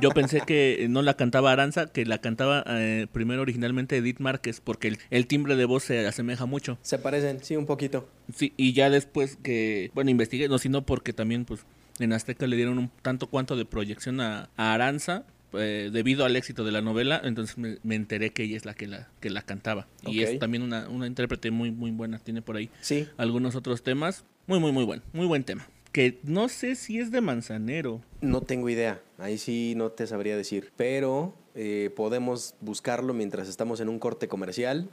Yo 0.00 0.10
pensé 0.10 0.40
que 0.40 0.86
no 0.90 1.02
la 1.02 1.14
cantaba 1.14 1.52
Aranza, 1.52 1.92
que 1.92 2.04
la 2.06 2.18
cantaba 2.20 2.64
eh, 2.66 3.06
primero 3.12 3.42
originalmente 3.42 3.96
Edith 3.98 4.18
Márquez, 4.18 4.60
porque 4.60 4.88
el, 4.88 4.98
el 5.10 5.26
timbre 5.28 5.54
de 5.54 5.64
voz 5.64 5.84
se 5.84 6.04
asemeja 6.08 6.46
mucho. 6.46 6.76
Se 6.82 6.98
parecen, 6.98 7.38
sí, 7.44 7.54
un 7.54 7.66
poquito. 7.66 8.08
Sí, 8.34 8.52
y 8.56 8.72
ya 8.72 8.90
después 8.90 9.36
que, 9.42 9.92
bueno, 9.94 10.10
investigué, 10.10 10.48
no, 10.48 10.58
sino 10.58 10.82
porque 10.86 11.12
también, 11.12 11.44
pues, 11.44 11.60
en 12.04 12.12
Azteca 12.12 12.46
le 12.46 12.56
dieron 12.56 12.78
un 12.78 12.90
tanto 13.02 13.28
cuanto 13.28 13.56
de 13.56 13.64
proyección 13.64 14.20
a, 14.20 14.48
a 14.56 14.72
Aranza, 14.74 15.24
eh, 15.52 15.90
debido 15.92 16.24
al 16.24 16.36
éxito 16.36 16.64
de 16.64 16.72
la 16.72 16.80
novela, 16.80 17.20
entonces 17.24 17.58
me, 17.58 17.78
me 17.82 17.94
enteré 17.96 18.30
que 18.30 18.44
ella 18.44 18.56
es 18.56 18.64
la 18.64 18.74
que 18.74 18.86
la, 18.86 19.08
que 19.20 19.30
la 19.30 19.42
cantaba. 19.42 19.86
Y 20.06 20.22
es 20.22 20.38
también 20.38 20.62
una, 20.62 20.88
una 20.88 21.06
intérprete 21.06 21.50
muy, 21.50 21.70
muy 21.70 21.90
buena, 21.90 22.18
tiene 22.18 22.40
por 22.42 22.56
ahí 22.56 22.70
Sí. 22.80 23.08
algunos 23.16 23.54
otros 23.56 23.82
temas. 23.82 24.24
Muy, 24.46 24.60
muy, 24.60 24.72
muy 24.72 24.84
buen, 24.84 25.02
muy 25.12 25.26
buen 25.26 25.44
tema. 25.44 25.66
Que 25.92 26.20
no 26.22 26.48
sé 26.48 26.76
si 26.76 27.00
es 27.00 27.10
de 27.10 27.20
Manzanero. 27.20 28.00
No 28.20 28.42
tengo 28.42 28.68
idea, 28.68 29.00
ahí 29.18 29.38
sí 29.38 29.74
no 29.76 29.90
te 29.90 30.06
sabría 30.06 30.36
decir, 30.36 30.70
pero 30.76 31.34
eh, 31.56 31.90
podemos 31.96 32.54
buscarlo 32.60 33.12
mientras 33.12 33.48
estamos 33.48 33.80
en 33.80 33.88
un 33.88 33.98
corte 33.98 34.28
comercial. 34.28 34.88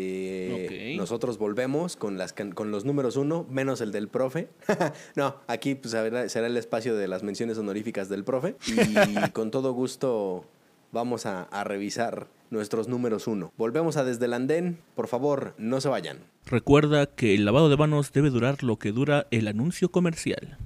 Eh. 0.00 0.94
Nosotros 0.96 1.38
volvemos 1.38 1.96
con, 1.96 2.18
las, 2.18 2.32
can- 2.32 2.52
con 2.52 2.70
los 2.70 2.84
números 2.84 3.16
uno, 3.16 3.46
menos 3.50 3.80
el 3.80 3.92
del 3.92 4.08
profe. 4.08 4.48
no, 5.16 5.36
aquí 5.46 5.74
pues, 5.74 5.92
será 5.92 6.46
el 6.46 6.56
espacio 6.56 6.96
de 6.96 7.08
las 7.08 7.22
menciones 7.22 7.58
honoríficas 7.58 8.08
del 8.08 8.24
profe 8.24 8.56
y 8.66 9.30
con 9.32 9.50
todo 9.50 9.72
gusto 9.72 10.44
vamos 10.92 11.26
a, 11.26 11.42
a 11.44 11.64
revisar 11.64 12.26
nuestros 12.50 12.88
números 12.88 13.26
uno. 13.26 13.52
Volvemos 13.58 13.96
a 13.96 14.04
Desde 14.04 14.24
el 14.24 14.32
Andén, 14.32 14.78
por 14.94 15.06
favor, 15.08 15.54
no 15.58 15.80
se 15.80 15.88
vayan. 15.88 16.18
Recuerda 16.46 17.06
que 17.06 17.34
el 17.34 17.44
lavado 17.44 17.68
de 17.68 17.76
manos 17.76 18.10
debe 18.12 18.30
durar 18.30 18.62
lo 18.62 18.78
que 18.78 18.90
dura 18.92 19.26
el 19.30 19.48
anuncio 19.48 19.90
comercial. 19.90 20.56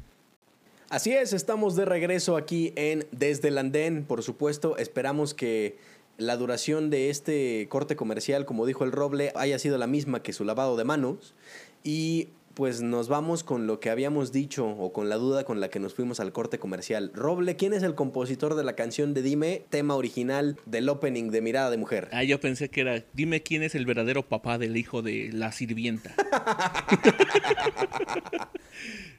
Así 0.90 1.11
es, 1.12 1.33
estamos 1.33 1.75
de 1.75 1.87
regreso 1.87 2.37
aquí 2.37 2.73
en 2.77 3.07
Desde 3.12 3.49
el 3.49 3.57
Andén. 3.59 4.05
Por 4.05 4.23
supuesto, 4.23 4.77
esperamos 4.77 5.33
que 5.35 5.77
la 6.18 6.37
duración 6.37 6.90
de 6.90 7.11
este 7.11 7.66
corte 7.68 7.96
comercial, 7.96 8.44
como 8.44 8.66
dijo 8.66 8.85
el 8.85 8.92
Roble, 8.92 9.33
haya 9.35 9.59
sido 9.59 9.79
la 9.79 9.87
misma 9.87 10.22
que 10.22 10.33
su 10.33 10.44
lavado 10.44 10.77
de 10.77 10.85
manos. 10.85 11.35
Y 11.85 12.29
pues 12.55 12.83
nos 12.83 13.09
vamos 13.09 13.44
con 13.44 13.66
lo 13.66 13.81
que 13.81 13.90
habíamos 13.90 14.33
dicho 14.33 14.66
o 14.66 14.92
con 14.92 15.09
la 15.09 15.16
duda 15.16 15.44
con 15.44 15.61
la 15.61 15.70
que 15.70 15.81
nos 15.81 15.94
fuimos 15.94 16.20
al 16.20 16.33
corte 16.33 16.59
comercial. 16.59 17.11
Roble, 17.14 17.57
¿quién 17.57 17.72
es 17.72 17.83
el 17.83 17.94
compositor 17.94 18.55
de 18.55 18.64
la 18.64 18.75
canción 18.75 19.14
de 19.14 19.22
Dime, 19.22 19.62
tema 19.70 19.94
original 19.94 20.59
del 20.66 20.88
opening 20.88 21.31
de 21.31 21.40
Mirada 21.40 21.70
de 21.70 21.79
Mujer? 21.79 22.09
Ah, 22.12 22.25
yo 22.25 22.40
pensé 22.40 22.68
que 22.68 22.83
era, 22.83 23.05
dime 23.12 23.42
quién 23.42 23.62
es 23.62 23.75
el 23.75 23.87
verdadero 23.87 24.29
papá 24.29 24.59
del 24.59 24.77
hijo 24.77 25.03
de 25.03 25.31
la 25.33 25.53
sirvienta. 25.53 26.14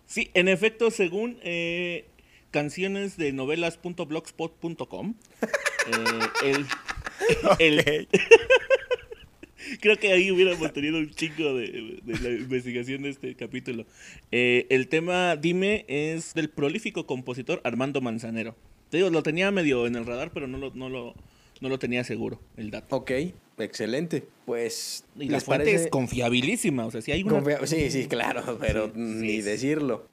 sí, 0.05 0.29
en 0.33 0.47
efecto, 0.47 0.91
según 0.91 1.39
eh, 1.41 2.05
canciones 2.53 3.17
de 3.17 3.33
novelas.blogspot.com, 3.33 5.15
eh, 6.43 6.65
el, 7.59 7.79
el- 7.79 8.07
creo 9.81 9.97
que 9.97 10.11
ahí 10.13 10.31
hubiéramos 10.31 10.71
tenido 10.73 10.97
un 10.99 11.09
chingo 11.11 11.55
de, 11.55 11.99
de 12.03 12.19
la 12.19 12.29
investigación 12.29 13.01
de 13.03 13.09
este 13.09 13.35
capítulo. 13.35 13.85
Eh, 14.31 14.67
el 14.69 14.87
tema 14.87 15.35
Dime 15.35 15.85
es 15.87 16.33
del 16.33 16.49
prolífico 16.49 17.05
compositor 17.05 17.59
Armando 17.63 17.99
Manzanero. 18.01 18.55
Te 18.89 18.97
digo, 18.97 19.09
lo 19.09 19.23
tenía 19.23 19.51
medio 19.51 19.87
en 19.87 19.95
el 19.95 20.05
radar, 20.05 20.31
pero 20.33 20.47
no 20.47 20.57
lo, 20.59 20.71
no 20.75 20.87
lo, 20.89 21.15
no 21.61 21.69
lo 21.69 21.79
tenía 21.79 22.03
seguro, 22.03 22.39
el 22.57 22.69
dato. 22.71 22.95
Ok, 22.95 23.11
excelente. 23.57 24.23
Pues... 24.45 25.05
Y 25.17 25.25
la 25.25 25.33
¿les 25.37 25.43
fuente 25.45 25.65
parece- 25.65 25.85
es 25.85 25.89
confiabilísima, 25.89 26.85
o 26.85 26.91
sea, 26.91 27.01
si 27.01 27.11
hay 27.11 27.23
una... 27.23 27.39
Confia- 27.41 27.65
Sí, 27.65 27.89
sí, 27.89 28.07
claro, 28.07 28.57
pero 28.61 28.87
Sí, 28.93 28.99
ni 28.99 29.29
sí. 29.37 29.41
decirlo. 29.41 30.07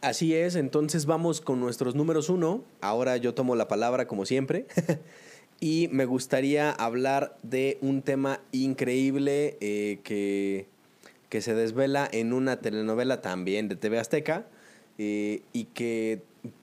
Así 0.00 0.34
es, 0.34 0.56
entonces 0.56 1.06
vamos 1.06 1.40
con 1.40 1.60
nuestros 1.60 1.94
números 1.94 2.28
uno. 2.28 2.64
Ahora 2.80 3.16
yo 3.18 3.34
tomo 3.34 3.54
la 3.54 3.68
palabra 3.68 4.06
como 4.06 4.24
siempre. 4.24 4.66
y 5.60 5.88
me 5.92 6.06
gustaría 6.06 6.70
hablar 6.70 7.36
de 7.42 7.78
un 7.82 8.02
tema 8.02 8.40
increíble 8.52 9.56
eh, 9.60 10.00
que, 10.02 10.66
que 11.28 11.42
se 11.42 11.54
desvela 11.54 12.08
en 12.10 12.32
una 12.32 12.60
telenovela 12.60 13.20
también 13.20 13.68
de 13.68 13.76
TV 13.76 13.98
Azteca. 13.98 14.46
eh, 14.98 15.42
y 15.52 15.64
que 15.64 16.22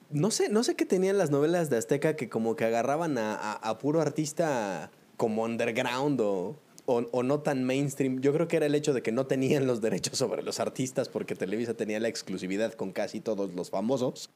no 0.10 0.32
sé, 0.32 0.50
no 0.50 0.64
sé 0.64 0.76
qué 0.76 0.86
tenían 0.86 1.18
las 1.18 1.32
novelas 1.32 1.70
de 1.70 1.78
Azteca 1.78 2.16
que 2.16 2.30
como 2.30 2.56
que 2.56 2.66
agarraban 2.66 3.18
a, 3.18 3.36
a- 3.36 3.54
a 3.54 3.78
puro 3.78 4.00
artista 4.02 4.90
como 5.18 5.44
underground 5.44 6.22
o, 6.22 6.56
o, 6.88 7.04
o 7.12 7.22
no 7.22 7.42
tan 7.42 7.64
mainstream. 7.64 8.20
Yo 8.22 8.34
creo 8.34 8.48
que 8.48 8.58
era 8.58 8.66
el 8.66 8.74
hecho 8.74 8.94
de 8.94 9.04
que 9.04 9.12
no 9.12 9.28
tenían 9.28 9.68
los 9.68 9.80
derechos 9.82 10.18
sobre 10.18 10.42
los 10.42 10.60
artistas 10.60 11.08
porque 11.10 11.36
Televisa 11.36 11.76
tenía 11.76 12.00
la 12.00 12.08
exclusividad 12.08 12.74
con 12.74 12.92
casi 12.94 13.20
todos 13.22 13.54
los 13.54 13.70
famosos. 13.70 14.32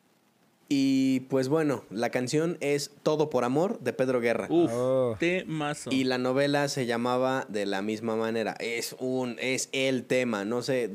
Y 0.74 1.22
pues 1.30 1.50
bueno, 1.50 1.84
la 1.90 2.12
canción 2.12 2.58
es 2.62 2.92
Todo 3.04 3.30
por 3.30 3.44
Amor 3.44 3.80
de 3.82 3.92
Pedro 3.92 4.22
Guerra. 4.22 4.48
Uf, 4.50 4.72
Oh. 4.74 5.18
temazo. 5.20 5.90
Y 5.92 6.06
la 6.06 6.18
novela 6.18 6.70
se 6.70 6.86
llamaba 6.86 7.46
de 7.50 7.66
la 7.66 7.82
misma 7.82 8.16
manera. 8.16 8.56
Es 8.60 8.96
un, 9.00 9.36
es 9.42 9.68
el 9.74 10.06
tema, 10.06 10.46
no 10.46 10.62
sé. 10.62 10.90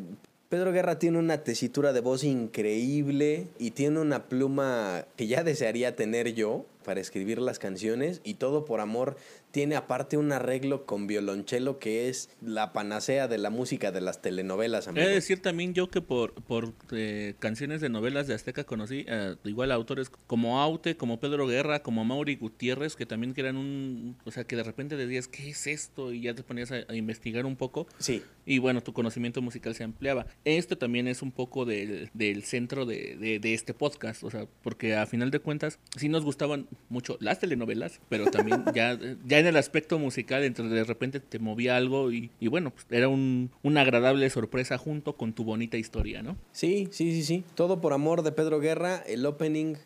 Pedro 0.48 0.72
Guerra 0.72 0.98
tiene 0.98 1.18
una 1.18 1.42
tesitura 1.44 1.92
de 1.92 2.00
voz 2.00 2.24
increíble 2.24 3.48
y 3.58 3.72
tiene 3.72 4.00
una 4.00 4.24
pluma 4.28 5.04
que 5.16 5.26
ya 5.26 5.42
desearía 5.42 5.94
tener 5.96 6.32
yo 6.34 6.64
para 6.86 7.00
escribir 7.00 7.38
las 7.40 7.58
canciones 7.58 8.20
y 8.24 8.34
todo 8.34 8.64
por 8.64 8.80
amor 8.80 9.16
tiene 9.50 9.74
aparte 9.76 10.16
un 10.16 10.30
arreglo 10.32 10.86
con 10.86 11.06
violonchelo 11.06 11.78
que 11.78 12.08
es 12.08 12.30
la 12.40 12.72
panacea 12.72 13.26
de 13.26 13.38
la 13.38 13.50
música 13.50 13.90
de 13.90 14.00
las 14.00 14.22
telenovelas, 14.22 14.86
He 14.86 14.90
amigo. 14.90 15.06
de 15.06 15.12
decir 15.14 15.42
también 15.42 15.74
yo 15.74 15.90
que 15.90 16.00
por, 16.00 16.32
por 16.34 16.72
eh, 16.92 17.34
canciones 17.40 17.80
de 17.80 17.88
novelas 17.88 18.26
de 18.28 18.34
Azteca 18.34 18.64
conocí 18.64 19.04
eh, 19.08 19.34
igual 19.44 19.72
autores 19.72 20.10
como 20.26 20.60
Aute, 20.60 20.96
como 20.96 21.18
Pedro 21.18 21.46
Guerra, 21.46 21.82
como 21.82 22.04
Mauri 22.04 22.36
Gutiérrez, 22.36 22.94
que 22.96 23.04
también 23.06 23.34
que 23.34 23.40
eran 23.40 23.56
un... 23.56 24.16
O 24.24 24.30
sea, 24.30 24.44
que 24.44 24.54
de 24.56 24.62
repente 24.62 24.96
decías, 24.96 25.26
¿qué 25.26 25.50
es 25.50 25.66
esto? 25.66 26.12
Y 26.12 26.20
ya 26.22 26.34
te 26.34 26.42
ponías 26.44 26.70
a, 26.70 26.76
a 26.88 26.94
investigar 26.94 27.46
un 27.46 27.56
poco. 27.56 27.86
Sí. 27.98 28.22
Y 28.44 28.58
bueno, 28.58 28.80
tu 28.82 28.92
conocimiento 28.92 29.42
musical 29.42 29.74
se 29.74 29.82
ampliaba. 29.82 30.26
Este 30.44 30.76
también 30.76 31.08
es 31.08 31.22
un 31.22 31.32
poco 31.32 31.64
del, 31.64 32.10
del 32.14 32.44
centro 32.44 32.86
de, 32.86 33.16
de- 33.16 33.40
de 33.40 33.54
este 33.54 33.74
podcast, 33.74 34.22
o 34.22 34.30
sea, 34.30 34.46
porque 34.62 34.94
a 34.94 35.06
final 35.06 35.30
de 35.32 35.40
cuentas 35.40 35.78
sí 35.96 36.08
nos 36.08 36.22
gustaban 36.24 36.68
mucho 36.88 37.16
las 37.20 37.40
telenovelas, 37.40 38.00
pero 38.08 38.26
también 38.26 38.64
ya, 38.74 38.98
ya 39.26 39.38
en 39.38 39.46
el 39.46 39.56
aspecto 39.56 39.98
musical, 39.98 40.44
entre 40.44 40.68
de 40.68 40.84
repente 40.84 41.20
te 41.20 41.38
movía 41.38 41.76
algo 41.76 42.12
y, 42.12 42.30
y 42.40 42.48
bueno, 42.48 42.70
pues 42.70 42.86
era 42.90 43.08
un, 43.08 43.50
una 43.62 43.82
agradable 43.82 44.28
sorpresa 44.30 44.78
junto 44.78 45.16
con 45.16 45.32
tu 45.32 45.44
bonita 45.44 45.76
historia, 45.76 46.22
¿no? 46.22 46.36
Sí, 46.52 46.88
sí, 46.90 47.12
sí, 47.12 47.22
sí. 47.22 47.44
Todo 47.54 47.80
por 47.80 47.92
amor 47.92 48.22
de 48.22 48.32
Pedro 48.32 48.60
Guerra, 48.60 49.02
el 49.06 49.24
opening 49.26 49.76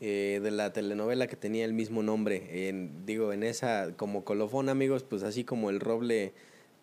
eh, 0.00 0.38
de 0.40 0.50
la 0.52 0.72
telenovela 0.72 1.26
que 1.26 1.34
tenía 1.34 1.64
el 1.64 1.72
mismo 1.72 2.04
nombre. 2.04 2.68
En, 2.68 3.04
digo, 3.04 3.32
en 3.32 3.42
esa, 3.42 3.92
como 3.96 4.24
colofón, 4.24 4.68
amigos, 4.68 5.02
pues 5.02 5.24
así 5.24 5.42
como 5.42 5.70
el 5.70 5.80
roble 5.80 6.32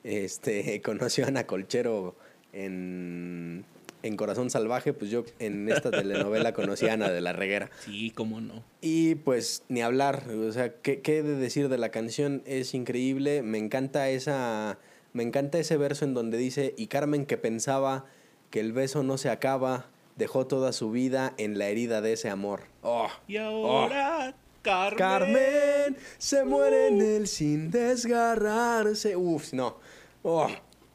este, 0.03 0.81
conoció 0.83 1.23
a 1.25 1.29
Ana 1.29 1.47
Colchero 1.47 2.15
en, 2.51 3.63
en 4.05 4.17
Corazón 4.17 4.49
Salvaje, 4.49 4.93
pues 4.93 5.09
yo 5.09 5.25
en 5.39 5.69
esta 5.69 5.89
telenovela 5.91 6.53
conocí 6.53 6.87
a 6.87 6.93
Ana 6.93 7.09
de 7.09 7.21
la 7.21 7.33
Reguera. 7.33 7.69
Sí, 7.83 8.11
cómo 8.11 8.39
no. 8.39 8.63
Y 8.81 9.15
pues 9.15 9.63
ni 9.67 9.81
hablar, 9.81 10.29
o 10.29 10.51
sea, 10.51 10.73
¿qué, 10.81 11.01
qué 11.01 11.19
he 11.19 11.23
de 11.23 11.35
decir 11.35 11.69
de 11.69 11.77
la 11.77 11.89
canción? 11.89 12.43
Es 12.45 12.73
increíble, 12.73 13.41
me 13.41 13.57
encanta 13.57 14.09
esa, 14.09 14.77
me 15.13 15.23
encanta 15.23 15.57
ese 15.57 15.77
verso 15.77 16.05
en 16.05 16.13
donde 16.13 16.37
dice, 16.37 16.75
y 16.77 16.87
Carmen 16.87 17.25
que 17.25 17.37
pensaba 17.37 18.05
que 18.51 18.59
el 18.59 18.73
beso 18.73 19.01
no 19.01 19.17
se 19.17 19.29
acaba, 19.29 19.87
dejó 20.15 20.45
toda 20.45 20.71
su 20.71 20.91
vida 20.91 21.33
en 21.37 21.57
la 21.57 21.67
herida 21.67 22.01
de 22.01 22.13
ese 22.13 22.29
amor. 22.29 22.61
Oh, 22.83 23.09
Y 23.27 23.37
ahora, 23.37 24.35
Carmen. 24.61 24.97
Carmen 24.97 25.97
se 26.17 26.45
muere 26.45 26.87
en 26.87 27.01
él 27.01 27.27
sin 27.27 27.71
desgarrarse. 27.71 29.15
Uf, 29.15 29.53
no. 29.53 29.77
Oh, 30.23 30.47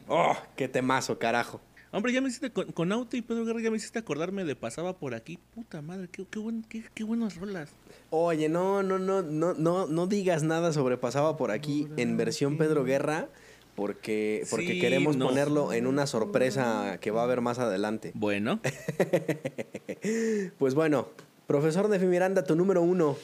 oh, 0.08 0.36
qué 0.56 0.68
temazo, 0.68 1.18
carajo. 1.18 1.60
Hombre, 1.92 2.12
ya 2.12 2.20
me 2.20 2.28
hiciste 2.28 2.50
con, 2.52 2.70
con 2.70 2.92
Aute 2.92 3.16
y 3.16 3.22
Pedro 3.22 3.44
Guerra, 3.44 3.60
ya 3.60 3.70
me 3.70 3.76
hiciste 3.76 3.98
acordarme 3.98 4.44
de 4.44 4.54
Pasaba 4.54 4.96
por 4.96 5.12
aquí. 5.14 5.38
Puta 5.54 5.82
madre, 5.82 6.08
qué, 6.10 6.24
qué, 6.30 6.38
buen, 6.38 6.62
qué, 6.62 6.84
qué 6.94 7.02
buenas 7.02 7.36
rolas. 7.36 7.70
Oye, 8.10 8.48
no, 8.48 8.82
no, 8.84 8.98
no, 8.98 9.22
no, 9.22 9.54
no, 9.54 9.86
no 9.88 10.06
digas 10.06 10.42
nada 10.44 10.72
sobre 10.72 10.96
Pasaba 10.98 11.36
por 11.36 11.50
aquí 11.50 11.88
en 11.96 12.16
versión 12.16 12.58
Pedro 12.58 12.84
Guerra, 12.84 13.28
porque, 13.74 14.46
porque 14.50 14.74
Sí, 14.74 14.80
queremos 14.80 15.16
no. 15.16 15.26
ponerlo 15.26 15.72
en 15.72 15.88
una 15.88 16.06
sorpresa 16.06 16.98
que 17.00 17.10
va 17.10 17.22
a 17.22 17.24
haber 17.24 17.40
más 17.40 17.58
adelante. 17.58 18.12
Bueno, 18.14 18.60
Pues 20.58 20.74
bueno, 20.74 21.08
profesor 21.46 21.88
Nefi 21.88 22.06
Miranda, 22.06 22.44
tu 22.44 22.54
número 22.56 22.82
uno. 22.82 23.16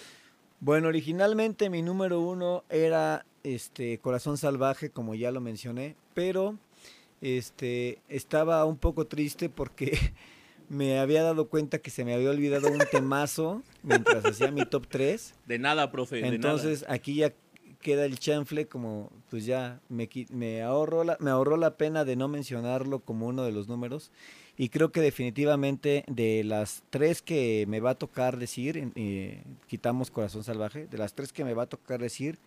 Bueno, 0.60 0.88
originalmente 0.88 1.70
mi 1.70 1.82
número 1.82 2.20
uno 2.20 2.64
era 2.70 3.26
este 3.44 3.98
Corazón 3.98 4.38
Salvaje, 4.38 4.90
como 4.90 5.14
ya 5.14 5.30
lo 5.30 5.40
mencioné, 5.40 5.94
pero 6.14 6.56
este 7.20 7.98
estaba 8.08 8.64
un 8.64 8.76
poco 8.76 9.06
triste 9.06 9.48
porque 9.48 9.98
me 10.68 10.98
había 10.98 11.22
dado 11.22 11.48
cuenta 11.48 11.78
que 11.78 11.90
se 11.90 12.04
me 12.04 12.14
había 12.14 12.30
olvidado 12.30 12.68
un 12.70 12.82
temazo 12.90 13.62
mientras 13.82 14.24
hacía 14.24 14.50
mi 14.50 14.64
top 14.66 14.86
3. 14.88 15.34
de 15.46 15.58
nada, 15.58 15.90
profe, 15.90 16.16
de 16.16 16.28
Entonces 16.28 16.84
aquí 16.88 17.16
ya 17.16 17.32
queda 17.80 18.04
el 18.04 18.18
chanfle 18.18 18.66
como 18.66 19.12
pues 19.30 19.46
ya 19.46 19.80
me, 19.88 20.08
me 20.30 20.62
ahorró 20.62 21.04
la, 21.04 21.16
me 21.20 21.30
ahorró 21.30 21.56
la 21.56 21.76
pena 21.76 22.04
de 22.04 22.16
no 22.16 22.26
mencionarlo 22.28 23.00
como 23.00 23.26
uno 23.26 23.44
de 23.44 23.52
los 23.52 23.68
números 23.68 24.10
y 24.56 24.70
creo 24.70 24.90
que 24.90 25.00
definitivamente 25.00 26.04
de 26.08 26.42
las 26.42 26.82
tres 26.90 27.22
que 27.22 27.64
me 27.68 27.80
va 27.80 27.90
a 27.90 27.94
tocar 27.94 28.38
decir 28.38 28.90
eh, 28.96 29.42
quitamos 29.66 30.10
corazón 30.10 30.42
salvaje 30.42 30.86
de 30.86 30.98
las 30.98 31.14
tres 31.14 31.32
que 31.32 31.44
me 31.44 31.54
va 31.54 31.64
a 31.64 31.68
tocar 31.68 32.00
decir 32.00 32.38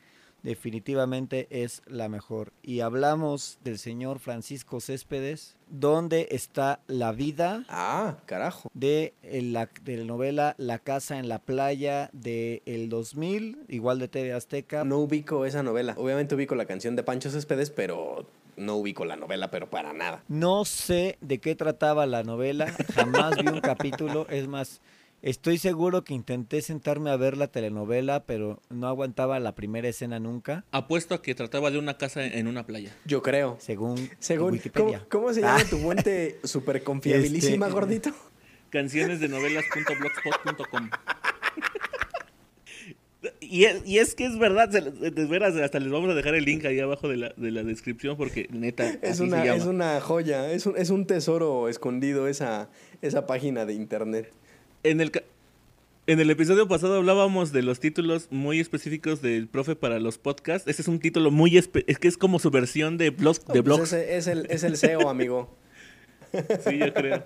definitivamente 0.43 1.47
es 1.49 1.81
la 1.87 2.09
mejor 2.09 2.53
y 2.61 2.81
hablamos 2.81 3.59
del 3.63 3.77
señor 3.79 4.19
Francisco 4.19 4.79
Céspedes 4.79 5.55
donde 5.69 6.27
está 6.31 6.79
la 6.87 7.11
vida 7.11 7.63
Ah, 7.69 8.17
carajo. 8.25 8.69
de, 8.73 9.13
el- 9.23 9.53
la, 9.53 9.69
de 9.83 9.97
la 9.97 10.03
novela 10.05 10.55
La 10.57 10.79
casa 10.79 11.19
en 11.19 11.29
la 11.29 11.39
playa 11.39 12.09
de 12.13 12.61
el 12.65 12.89
2000, 12.89 13.65
igual 13.67 13.99
de 13.99 14.07
TV 14.07 14.33
Azteca. 14.33 14.83
No 14.83 14.97
ubico 14.99 15.45
esa 15.45 15.61
novela. 15.63 15.93
Obviamente 15.97 16.35
ubico 16.35 16.55
la 16.55 16.65
canción 16.65 16.95
de 16.95 17.03
Pancho 17.03 17.29
Céspedes, 17.29 17.69
pero 17.69 18.25
no 18.57 18.75
ubico 18.77 19.05
la 19.05 19.15
novela, 19.15 19.51
pero 19.51 19.69
para 19.69 19.93
nada. 19.93 20.23
No 20.27 20.65
sé 20.65 21.17
de 21.21 21.37
qué 21.39 21.55
trataba 21.55 22.05
la 22.05 22.23
novela, 22.23 22.67
jamás 22.93 23.37
vi 23.37 23.47
un 23.47 23.61
capítulo, 23.61 24.27
es 24.29 24.47
más, 24.47 24.81
estoy 25.21 25.57
seguro 25.57 26.03
que 26.03 26.13
intenté 26.13 26.61
sentarme 26.61 27.09
a 27.09 27.17
ver 27.17 27.37
la 27.37 27.47
telenovela, 27.47 28.23
pero 28.25 28.61
no 28.69 28.87
aguantaba 28.87 29.39
la 29.39 29.55
primera 29.55 29.87
escena 29.89 30.19
nunca, 30.19 30.65
Apuesto 30.71 31.15
a 31.15 31.21
que 31.21 31.35
trataba 31.35 31.71
de 31.71 31.77
una 31.79 31.97
casa 31.97 32.25
en 32.25 32.47
una 32.47 32.65
playa. 32.65 32.95
Yo 33.05 33.21
creo. 33.21 33.57
según, 33.59 34.09
Según, 34.19 34.47
¿cómo, 34.47 34.53
Wikipedia. 34.53 35.05
cómo 35.09 35.33
se 35.33 35.41
llama 35.41 35.57
Ah. 35.61 35.69
tu 35.69 35.77
fuente 35.77 36.39
super 36.43 36.83
confiabilísima, 36.83 37.67
Este- 37.67 37.73
gordito? 37.79 38.11
Canciones 38.69 39.19
de 39.19 39.27
novelas.blogspot.com. 39.29 40.89
Y 43.41 43.65
es, 43.65 43.81
y 43.85 43.97
es 43.97 44.15
que 44.15 44.25
es 44.25 44.37
verdad, 44.39 44.69
se- 44.71 44.79
de 45.11 45.25
veras, 45.25 45.53
hasta 45.55 45.79
les 45.79 45.91
vamos 45.91 46.09
a 46.09 46.13
dejar 46.13 46.35
el 46.35 46.45
link 46.45 46.63
ahí 46.65 46.79
abajo 46.79 47.09
de 47.09 47.17
la, 47.17 47.33
de 47.35 47.51
la 47.51 47.63
descripción 47.63 48.15
porque 48.15 48.47
neta, 48.51 48.87
Es 49.01 49.19
una, 49.19 49.41
se 49.41 49.47
llama. 49.47 49.57
es 49.57 49.65
una 49.65 49.99
joya, 49.99 50.49
es 50.51 50.65
un, 50.65 50.77
es 50.77 50.89
un 50.89 51.05
tesoro 51.05 51.67
escondido 51.67 52.27
esa, 52.29 52.69
esa 53.01 53.27
página 53.27 53.65
de 53.65 53.73
internet. 53.73 54.31
En 54.83 55.01
el, 55.01 55.11
en 56.07 56.19
el 56.19 56.29
episodio 56.29 56.67
pasado 56.67 56.95
hablábamos 56.97 57.51
de 57.51 57.61
los 57.63 57.79
títulos 57.79 58.27
muy 58.31 58.59
específicos 58.59 59.21
del 59.21 59.47
profe 59.47 59.75
para 59.75 59.99
los 59.99 60.17
podcasts. 60.17 60.67
Ese 60.67 60.81
es 60.81 60.87
un 60.87 60.99
título 60.99 61.31
muy... 61.31 61.51
espe- 61.51 61.83
Es 61.87 61.99
que 61.99 62.07
es 62.07 62.17
como 62.17 62.39
su 62.39 62.49
versión 62.51 62.97
de, 62.97 63.09
blogs, 63.09 63.39
de 63.45 63.45
Pues 63.61 63.63
blogs. 63.63 63.93
ese 63.93 64.17
es, 64.17 64.27
el, 64.27 64.47
es 64.49 64.63
el 64.63 64.77
SEO, 64.77 65.09
amigo. 65.09 65.55
Sí, 66.63 66.77
yo 66.77 66.93
creo. 66.93 67.23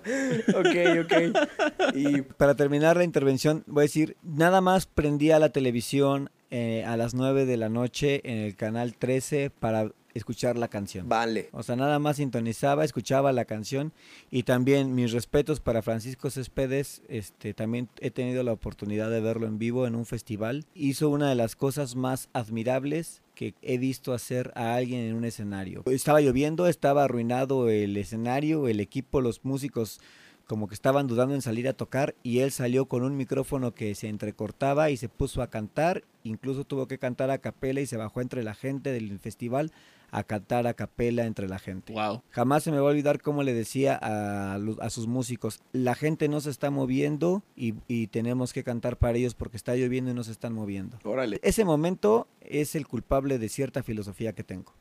Ok, 0.56 1.04
ok. 1.04 1.94
Y 1.94 2.22
Para 2.22 2.56
terminar 2.56 2.96
la 2.96 3.04
intervención, 3.04 3.64
voy 3.68 3.82
a 3.82 3.84
decir, 3.84 4.16
nada 4.24 4.62
más 4.62 4.86
prendía 4.86 5.40
la 5.40 5.50
televisión 5.50 6.30
eh, 6.52 6.86
a 6.88 6.96
las 6.96 7.14
9 7.14 7.46
de 7.46 7.58
la 7.58 7.68
noche 7.68 8.22
en 8.24 8.38
el 8.38 8.56
canal 8.56 8.96
13 8.96 9.50
para 9.50 9.92
escuchar 10.14 10.58
la 10.58 10.68
canción. 10.68 11.08
vale. 11.10 11.50
O 11.52 11.64
sea, 11.64 11.76
nada 11.76 12.00
más 12.00 12.18
sintonizaba, 12.18 12.86
escuchaba 12.86 13.32
la 13.32 13.46
canción 13.46 13.94
y 14.32 14.44
también 14.44 14.96
mis 14.96 15.12
respetos 15.12 15.60
para 15.60 15.82
Francisco 15.82 16.30
Céspedes. 16.30 17.02
Este, 17.08 17.54
también 17.54 17.90
he 18.00 18.12
tenido 18.12 18.44
la 18.44 18.54
oportunidad 18.54 19.10
de 19.10 19.22
verlo 19.22 19.48
en 19.48 19.60
vivo 19.60 19.88
en 19.88 19.96
un 19.96 20.06
festival. 20.06 20.66
Hizo 20.76 21.10
una 21.10 21.30
de 21.30 21.36
las 21.36 21.56
cosas 21.56 21.96
más 21.96 22.30
admirables 22.34 23.22
que 23.36 23.56
he 23.62 23.78
visto 23.78 24.14
hacer 24.14 24.52
a 24.56 24.76
alguien 24.76 25.02
en 25.02 25.16
un 25.16 25.26
escenario. 25.26 25.84
Estaba 25.86 26.22
lloviendo, 26.22 26.68
estaba 26.68 27.04
arruinado 27.04 27.70
el 27.70 27.98
escenario, 27.98 28.68
el 28.68 28.80
equipo, 28.80 29.22
los 29.22 29.44
músicos 29.44 30.00
como 30.46 30.68
que 30.68 30.74
estaban 30.74 31.08
dudando 31.08 31.36
en 31.36 31.42
salir 31.42 31.68
a 31.68 31.74
tocar 31.74 32.16
y 32.22 32.40
él 32.40 32.52
salió 32.52 32.86
con 32.86 33.04
un 33.04 33.16
micrófono 33.16 33.74
que 33.74 33.96
se 33.96 34.10
entrecortaba 34.10 34.90
y 34.90 34.98
se 34.98 35.10
puso 35.10 35.42
a 35.42 35.50
cantar, 35.50 36.04
incluso 36.24 36.66
tuvo 36.66 36.88
que 36.88 36.98
cantar 36.98 37.32
a 37.32 37.38
capela 37.38 37.80
y 37.82 37.86
se 37.86 37.98
bajó 37.98 38.22
entre 38.22 38.44
la 38.44 38.54
gente 38.54 38.92
del 38.92 39.18
festival 39.20 39.72
a 40.14 40.24
cantar 40.24 40.68
a 40.68 40.76
capela 40.76 41.26
entre 41.26 41.50
la 41.50 41.58
gente. 41.58 41.92
Wow. 41.92 42.22
Jamás 42.30 42.64
se 42.64 42.72
me 42.72 42.78
va 42.78 42.88
a 42.88 42.92
olvidar 42.92 43.20
cómo 43.20 43.42
le 43.42 43.54
decía 43.54 44.00
a, 44.02 44.56
a 44.56 44.90
sus 44.92 45.08
músicos, 45.08 45.60
la 45.72 45.96
gente 45.96 46.28
no 46.30 46.40
se 46.40 46.52
está 46.52 46.70
moviendo 46.70 47.44
y, 47.56 47.74
y 47.88 48.08
tenemos 48.08 48.54
que 48.54 48.64
cantar 48.64 48.98
para 48.98 49.18
ellos 49.18 49.34
porque 49.34 49.58
está 49.58 49.76
lloviendo 49.76 50.12
y 50.12 50.14
no 50.14 50.24
se 50.24 50.32
están 50.32 50.54
moviendo. 50.54 51.00
Órale. 51.04 51.40
Ese 51.42 51.66
momento 51.66 52.28
es 52.42 52.76
el 52.76 52.88
culpable 52.88 53.40
de 53.40 53.50
cierta 53.50 53.82
filosofía 53.82 54.34
que 54.34 54.44
tengo. 54.44 54.74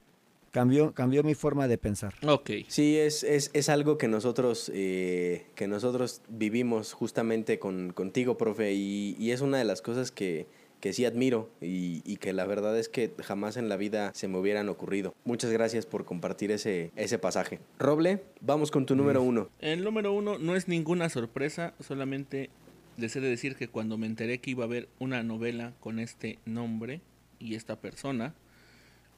Cambió, 0.51 0.93
cambió 0.93 1.23
mi 1.23 1.35
forma 1.35 1.67
de 1.67 1.79
pensar. 1.79 2.13
Ok. 2.27 2.51
Sí, 2.69 2.99
es, 2.99 3.25
es, 3.25 3.51
es 3.55 3.71
algo 3.71 3.97
que 3.97 4.09
nosotros, 4.09 4.71
eh, 4.75 5.47
que 5.55 5.67
nosotros 5.67 6.21
vivimos 6.29 6.93
justamente 6.93 7.59
con, 7.59 7.95
contigo, 7.95 8.37
profe, 8.37 8.75
y, 8.75 9.17
y 9.19 9.31
es 9.31 9.41
una 9.41 9.57
de 9.57 9.65
las 9.65 9.81
cosas 9.81 10.11
que, 10.11 10.47
que 10.83 10.93
sí 10.93 11.05
admiro 11.05 11.49
y, 11.61 12.03
y, 12.05 12.17
que 12.17 12.33
la 12.33 12.45
verdad 12.45 12.77
es 12.77 12.89
que 12.89 13.15
jamás 13.23 13.57
en 13.57 13.69
la 13.69 13.77
vida 13.77 14.11
se 14.17 14.27
me 14.27 14.37
hubieran 14.39 14.69
ocurrido. 14.69 15.15
Muchas 15.25 15.53
gracias 15.53 15.87
por 15.87 16.05
compartir 16.05 16.51
ese, 16.51 16.91
ese 16.97 17.21
pasaje. 17.21 17.61
Roble, 17.79 18.25
vamos 18.41 18.73
con 18.73 18.85
tu 18.85 18.97
número 18.97 19.23
uno. 19.23 19.49
El 19.61 19.85
número 19.85 20.13
uno 20.13 20.39
no 20.39 20.57
es 20.57 20.67
ninguna 20.67 21.09
sorpresa, 21.09 21.73
solamente 21.79 22.51
les 22.97 23.15
he 23.15 23.21
de 23.21 23.29
decir 23.29 23.55
que 23.55 23.69
cuando 23.69 23.97
me 23.97 24.09
enteré 24.09 24.39
que 24.39 24.51
iba 24.51 24.65
a 24.65 24.67
haber 24.67 24.89
una 24.99 25.23
novela 25.23 25.73
con 25.79 26.01
este 26.01 26.41
nombre 26.47 27.01
y 27.39 27.55
esta 27.55 27.77
persona, 27.77 28.35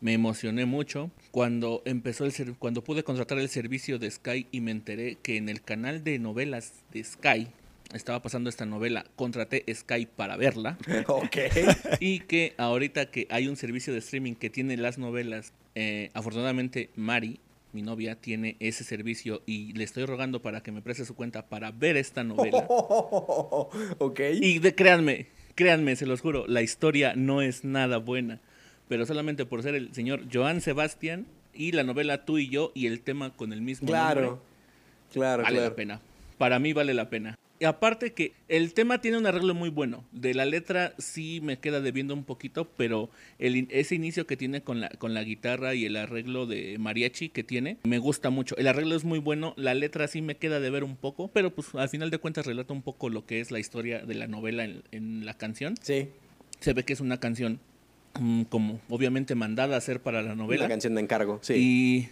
me 0.03 0.13
emocioné 0.13 0.67
mucho 0.67 1.11
cuando 1.31 1.81
empezó 1.87 2.27
el 2.27 2.57
cuando 2.59 2.85
pude 2.85 3.05
contratar 3.05 3.39
el 3.39 3.49
servicio 3.49 3.99
de 3.99 4.11
Sky 4.11 4.49
y 4.53 4.61
me 4.61 4.71
enteré 4.71 5.17
que 5.23 5.39
en 5.39 5.49
el 5.49 5.63
canal 5.63 6.05
de 6.05 6.19
novelas 6.19 6.85
de 6.93 7.03
Sky 7.03 7.49
estaba 7.95 8.21
pasando 8.23 8.51
esta 8.51 8.67
novela, 8.67 9.05
contraté 9.17 9.65
Sky 9.73 10.07
para 10.07 10.37
verla. 10.37 10.77
Ok. 11.07 11.37
Y 12.01 12.21
que 12.21 12.55
ahorita 12.57 13.11
que 13.11 13.27
hay 13.31 13.49
un 13.49 13.57
servicio 13.57 13.93
de 13.93 14.01
streaming 14.01 14.35
que 14.35 14.51
tiene 14.51 14.77
las 14.77 14.99
novelas, 14.99 15.53
eh, 15.75 16.11
afortunadamente 16.15 16.91
Mari, 16.97 17.41
mi 17.73 17.83
novia, 17.83 18.17
tiene 18.17 18.57
ese 18.61 18.85
servicio 18.85 19.43
y 19.47 19.73
le 19.73 19.85
estoy 19.85 20.05
rogando 20.07 20.43
para 20.43 20.63
que 20.63 20.73
me 20.73 20.83
preste 20.83 21.05
su 21.05 21.15
cuenta 21.15 21.47
para 21.47 21.71
ver 21.71 21.97
esta 21.97 22.25
novela. 22.25 22.59
ok. 22.69 24.21
Y 24.41 24.59
de, 24.61 24.75
créanme, 24.75 25.27
créanme, 25.55 25.97
se 25.97 26.07
los 26.07 26.21
juro, 26.21 26.47
la 26.47 26.63
historia 26.63 27.15
no 27.17 27.43
es 27.43 27.65
nada 27.65 27.99
buena 27.99 28.41
pero 28.89 29.07
solamente 29.07 29.47
por 29.47 29.63
ser 29.63 29.75
el 29.75 29.93
señor 29.95 30.23
Joan 30.33 30.61
Sebastián 30.61 31.27
y 31.53 31.73
la 31.73 31.85
novela 31.85 32.25
Tú 32.25 32.39
y 32.39 32.49
yo 32.49 32.73
y 32.75 32.87
el 32.87 33.01
tema 33.01 33.31
con 33.31 33.53
el 33.53 33.63
mismo 33.63 33.89
claro, 33.89 34.21
nombre. 34.21 34.41
Claro, 35.13 35.43
vale 35.43 35.57
claro. 35.57 35.71
la 35.71 35.77
pena. 35.77 36.01
Para 36.39 36.59
mí 36.59 36.73
vale 36.73 36.95
la 36.95 37.09
pena. 37.09 37.39
Y 37.65 37.67
aparte 37.67 38.13
que 38.13 38.35
el 38.49 38.75
tema 38.75 39.01
tiene 39.01 39.17
un 39.17 39.25
arreglo 39.25 39.55
muy 39.55 39.71
bueno. 39.71 40.05
De 40.13 40.35
la 40.35 40.45
letra 40.45 40.93
sí 40.99 41.41
me 41.43 41.59
queda 41.61 41.81
debiendo 41.81 42.13
un 42.13 42.25
poquito, 42.25 42.69
pero 42.77 43.09
el, 43.39 43.69
ese 43.71 43.95
inicio 43.95 44.27
que 44.27 44.37
tiene 44.37 44.61
con 44.61 44.83
la, 44.83 44.91
con 44.91 45.15
la 45.15 45.23
guitarra 45.23 45.75
y 45.75 45.87
el 45.87 45.97
arreglo 45.97 46.45
de 46.45 46.77
mariachi 46.79 47.31
que 47.31 47.43
tiene, 47.43 47.79
me 47.85 47.97
gusta 47.97 48.29
mucho. 48.29 48.55
El 48.59 48.67
arreglo 48.69 48.95
es 48.95 49.05
muy 49.05 49.19
bueno, 49.19 49.55
la 49.57 49.73
letra 49.73 50.09
sí 50.09 50.21
me 50.21 50.37
queda 50.37 50.61
de 50.61 50.69
ver 50.69 50.85
un 50.85 50.97
poco, 50.97 51.29
pero 51.29 51.55
pues 51.55 51.75
al 51.75 51.89
final 51.89 52.11
de 52.11 52.19
cuentas 52.19 52.45
relata 52.45 52.75
un 52.75 52.83
poco 52.83 53.09
lo 53.09 53.25
que 53.25 53.41
es 53.41 53.51
la 53.51 53.61
historia 53.61 54.05
de 54.05 54.15
la 54.15 54.27
novela 54.27 54.65
en, 54.65 54.83
en 54.93 55.25
la 55.25 55.33
canción. 55.33 55.75
Sí. 55.81 56.11
Se 56.61 56.75
ve 56.75 56.85
que 56.85 56.93
es 56.93 57.01
una 57.01 57.19
canción 57.19 57.61
Mm, 58.21 58.43
como 58.43 58.81
obviamente 58.89 59.35
mandada 59.35 59.75
a 59.75 59.79
hacer 59.79 60.01
para 60.01 60.23
la 60.23 60.35
novela. 60.35 60.65
La 60.65 60.69
canción 60.69 60.95
de 60.95 61.01
encargo, 61.01 61.41
sí. 61.43 61.55
Y 61.55 62.09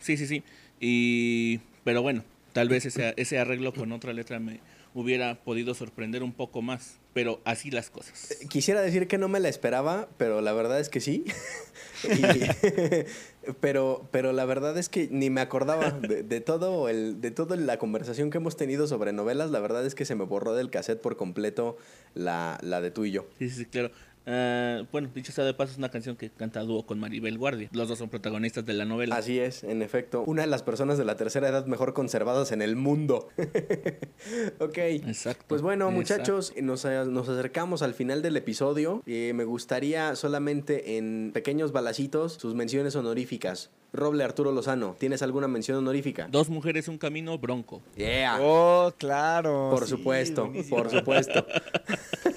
sí, 0.00 0.16
sí, 0.16 0.26
sí. 0.26 0.42
Y 0.80 1.58
pero 1.84 2.02
bueno, 2.02 2.24
tal 2.52 2.68
vez 2.68 2.86
ese, 2.86 3.12
ese 3.16 3.38
arreglo 3.38 3.74
con 3.74 3.92
otra 3.92 4.12
letra 4.12 4.38
me 4.38 4.60
hubiera 4.94 5.42
podido 5.42 5.74
sorprender 5.74 6.22
un 6.22 6.32
poco 6.32 6.62
más, 6.62 6.98
pero 7.12 7.40
así 7.44 7.70
las 7.70 7.90
cosas. 7.90 8.30
Eh, 8.30 8.48
quisiera 8.48 8.80
decir 8.80 9.08
que 9.08 9.18
no 9.18 9.28
me 9.28 9.40
la 9.40 9.48
esperaba, 9.48 10.08
pero 10.18 10.40
la 10.40 10.52
verdad 10.52 10.80
es 10.80 10.88
que 10.88 11.00
sí. 11.00 11.24
pero, 13.60 14.08
pero 14.10 14.32
la 14.32 14.44
verdad 14.44 14.76
es 14.76 14.88
que 14.88 15.08
ni 15.10 15.30
me 15.30 15.40
acordaba 15.40 15.90
de, 15.90 16.40
todo 16.40 16.88
el, 16.88 17.20
de 17.20 17.30
toda 17.30 17.56
la 17.56 17.78
conversación 17.78 18.30
que 18.30 18.38
hemos 18.38 18.56
tenido 18.56 18.86
sobre 18.86 19.12
novelas. 19.12 19.50
La 19.50 19.60
verdad 19.60 19.84
es 19.86 19.94
que 19.94 20.04
se 20.04 20.14
me 20.14 20.24
borró 20.24 20.54
del 20.54 20.70
cassette 20.70 21.00
por 21.00 21.16
completo 21.16 21.76
la, 22.14 22.58
la 22.62 22.80
de 22.80 22.90
tú 22.90 23.04
y 23.04 23.12
yo. 23.12 23.26
Sí, 23.38 23.50
sí, 23.50 23.66
claro. 23.66 23.90
Uh, 24.26 24.86
bueno, 24.92 25.10
dicho 25.14 25.32
sea 25.32 25.44
de 25.44 25.52
paso, 25.52 25.72
es 25.72 25.78
una 25.78 25.90
canción 25.90 26.16
que 26.16 26.30
canta 26.30 26.60
dúo 26.60 26.86
con 26.86 27.00
Maribel 27.00 27.38
Guardia. 27.38 27.68
Los 27.72 27.88
dos 27.88 27.98
son 27.98 28.08
protagonistas 28.08 28.64
de 28.64 28.72
la 28.72 28.84
novela. 28.84 29.16
Así 29.16 29.38
es, 29.38 29.64
en 29.64 29.82
efecto. 29.82 30.22
Una 30.26 30.42
de 30.42 30.48
las 30.48 30.62
personas 30.62 30.98
de 30.98 31.04
la 31.04 31.16
tercera 31.16 31.48
edad 31.48 31.66
mejor 31.66 31.92
conservadas 31.92 32.52
en 32.52 32.62
el 32.62 32.76
mundo. 32.76 33.28
ok. 34.60 34.78
Exacto. 34.78 35.44
Pues 35.48 35.62
bueno, 35.62 35.90
muchachos, 35.90 36.52
nos, 36.60 36.84
nos, 36.84 37.28
acercamos 37.28 37.82
al 37.82 37.94
final 37.94 38.22
del 38.22 38.36
episodio. 38.36 39.02
Eh, 39.06 39.32
me 39.34 39.44
gustaría 39.44 40.14
solamente 40.14 40.96
en 40.98 41.32
pequeños 41.34 41.72
balacitos 41.72 42.34
sus 42.34 42.54
menciones 42.54 42.94
honoríficas. 42.94 43.70
Roble 43.92 44.24
Arturo 44.24 44.52
Lozano, 44.52 44.96
¿tienes 44.98 45.20
alguna 45.20 45.48
mención 45.48 45.76
honorífica? 45.76 46.26
Dos 46.30 46.48
mujeres, 46.48 46.88
un 46.88 46.96
camino, 46.96 47.36
bronco. 47.38 47.82
Yeah. 47.94 48.38
Oh, 48.40 48.90
claro. 48.96 49.68
Por 49.70 49.86
supuesto, 49.86 50.50
por 50.70 50.90
supuesto. 50.90 51.46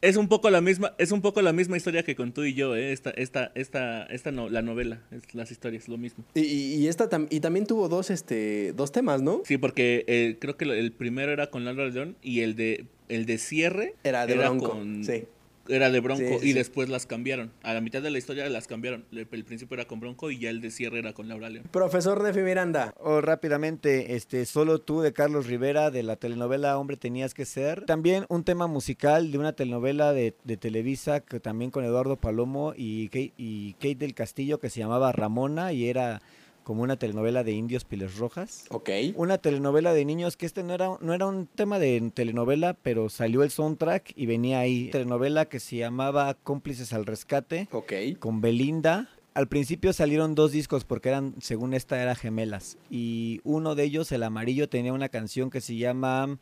es 0.00 0.16
un 0.16 0.28
poco 0.28 0.50
la 0.50 0.60
misma, 0.60 0.94
es 0.98 1.12
un 1.12 1.20
poco 1.20 1.42
la 1.42 1.52
misma 1.52 1.76
historia 1.76 2.02
que 2.02 2.16
con 2.16 2.32
tú 2.32 2.44
y 2.44 2.54
yo, 2.54 2.76
¿eh? 2.76 2.92
esta, 2.92 3.10
esta, 3.10 3.52
esta, 3.54 4.04
esta 4.04 4.30
no, 4.30 4.48
la 4.48 4.62
novela, 4.62 5.00
es, 5.10 5.34
las 5.34 5.50
historias, 5.50 5.88
lo 5.88 5.98
mismo. 5.98 6.24
Y, 6.34 6.40
y, 6.40 6.88
esta 6.88 7.08
y 7.30 7.40
también 7.40 7.66
tuvo 7.66 7.88
dos, 7.88 8.10
este, 8.10 8.72
dos 8.72 8.92
temas, 8.92 9.22
¿no? 9.22 9.42
Sí, 9.44 9.58
porque 9.58 10.04
eh, 10.06 10.36
creo 10.40 10.56
que 10.56 10.64
el 10.64 10.92
primero 10.92 11.32
era 11.32 11.50
con 11.50 11.64
Laura 11.64 11.86
León 11.88 12.16
y 12.22 12.40
el 12.40 12.56
de, 12.56 12.86
el 13.08 13.26
de 13.26 13.38
cierre 13.38 13.94
era 14.04 14.26
de 14.26 14.36
Bronco. 14.36 14.70
Con, 14.70 15.04
sí 15.04 15.24
era 15.68 15.90
de 15.90 16.00
Bronco 16.00 16.38
y 16.42 16.52
después 16.52 16.88
las 16.88 17.06
cambiaron. 17.06 17.52
A 17.62 17.74
la 17.74 17.80
mitad 17.80 18.02
de 18.02 18.10
la 18.10 18.18
historia 18.18 18.48
las 18.48 18.66
cambiaron. 18.66 19.04
El, 19.12 19.26
principio 19.26 19.74
era 19.74 19.86
con 19.86 20.00
Bronco 20.00 20.30
y 20.30 20.38
ya 20.38 20.50
el 20.50 20.60
de 20.60 20.70
cierre 20.70 20.98
era 20.98 21.12
con 21.12 21.28
Laura 21.28 21.48
León. 21.48 21.66
Profesor 21.70 22.22
Nefi 22.22 22.40
Miranda. 22.40 22.94
Oh, 22.98 23.20
rápidamente, 23.20 24.16
este, 24.16 24.46
solo 24.46 24.80
tú 24.80 25.00
de 25.00 25.12
Carlos 25.12 25.46
Rivera 25.46 25.90
de 25.90 26.02
la 26.02 26.16
telenovela 26.16 26.78
Hombre 26.78 26.96
tenías 26.96 27.34
que 27.34 27.44
ser. 27.44 27.84
También 27.84 28.24
un 28.28 28.44
tema 28.44 28.66
musical 28.66 29.30
de 29.30 29.38
una 29.38 29.52
telenovela 29.52 30.12
de, 30.12 30.32
Televisa 30.56 31.20
que 31.20 31.38
también 31.38 31.70
con 31.70 31.84
Eduardo 31.84 32.16
Palomo 32.16 32.72
y 32.74 33.10
y 33.36 33.74
Kate 33.74 33.96
del 33.96 34.14
Castillo 34.14 34.58
que 34.58 34.70
se 34.70 34.80
llamaba 34.80 35.12
Ramona 35.12 35.72
y 35.72 35.88
era 35.88 36.22
como 36.66 36.82
una 36.82 36.96
telenovela 36.96 37.44
de 37.44 37.52
indios 37.52 37.84
piles 37.84 38.16
rojas. 38.16 38.64
Ok. 38.70 38.90
Una 39.14 39.38
telenovela 39.38 39.94
de 39.94 40.04
niños 40.04 40.36
que 40.36 40.46
este 40.46 40.64
no 40.64 40.74
era, 40.74 40.98
no 41.00 41.14
era 41.14 41.24
un 41.26 41.46
tema 41.46 41.78
de 41.78 42.10
telenovela, 42.12 42.74
pero 42.74 43.08
salió 43.08 43.44
el 43.44 43.52
soundtrack 43.52 44.12
y 44.16 44.26
venía 44.26 44.58
ahí. 44.58 44.90
Telenovela 44.90 45.44
que 45.44 45.60
se 45.60 45.76
llamaba 45.76 46.34
Cómplices 46.34 46.92
al 46.92 47.06
Rescate. 47.06 47.68
Ok. 47.70 47.92
Con 48.18 48.40
Belinda. 48.40 49.08
Al 49.34 49.46
principio 49.46 49.92
salieron 49.92 50.34
dos 50.34 50.50
discos 50.50 50.84
porque 50.84 51.10
eran, 51.10 51.36
según 51.40 51.72
esta, 51.72 52.02
era 52.02 52.16
gemelas. 52.16 52.78
Y 52.90 53.40
uno 53.44 53.76
de 53.76 53.84
ellos, 53.84 54.10
el 54.10 54.24
amarillo, 54.24 54.68
tenía 54.68 54.92
una 54.92 55.08
canción 55.08 55.50
que 55.50 55.60
se 55.60 55.76
llama 55.76 56.36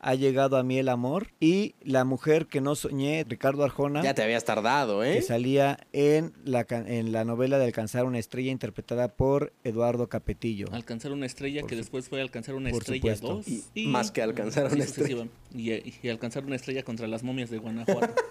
ha 0.00 0.14
llegado 0.14 0.56
a 0.56 0.62
mí 0.62 0.78
el 0.78 0.88
amor. 0.88 1.28
Y 1.40 1.74
La 1.82 2.04
mujer 2.04 2.46
que 2.46 2.60
no 2.60 2.74
soñé, 2.74 3.24
Ricardo 3.28 3.64
Arjona. 3.64 4.02
Ya 4.02 4.14
te 4.14 4.22
habías 4.22 4.44
tardado, 4.44 5.04
¿eh? 5.04 5.14
Que 5.14 5.22
salía 5.22 5.78
en 5.92 6.32
la, 6.44 6.66
en 6.68 7.12
la 7.12 7.24
novela 7.24 7.58
de 7.58 7.64
Alcanzar 7.64 8.04
una 8.04 8.18
estrella, 8.18 8.50
interpretada 8.50 9.08
por 9.08 9.52
Eduardo 9.64 10.08
Capetillo. 10.08 10.66
Alcanzar 10.72 11.12
una 11.12 11.26
estrella, 11.26 11.62
que 11.62 11.76
después 11.76 12.08
fue 12.08 12.20
Alcanzar 12.20 12.54
una 12.54 12.70
estrella 12.70 13.16
2. 13.16 13.46
Y, 13.74 13.86
más 13.86 14.10
que 14.10 14.22
Alcanzar 14.22 14.72
una 14.72 14.84
estrella. 14.84 15.26
Y, 15.54 16.08
Alcanzar 16.08 16.44
una 16.44 16.56
estrella 16.56 16.82
contra 16.82 17.06
las 17.06 17.22
momias 17.22 17.50
de 17.50 17.58
Guanajuato. 17.58 18.14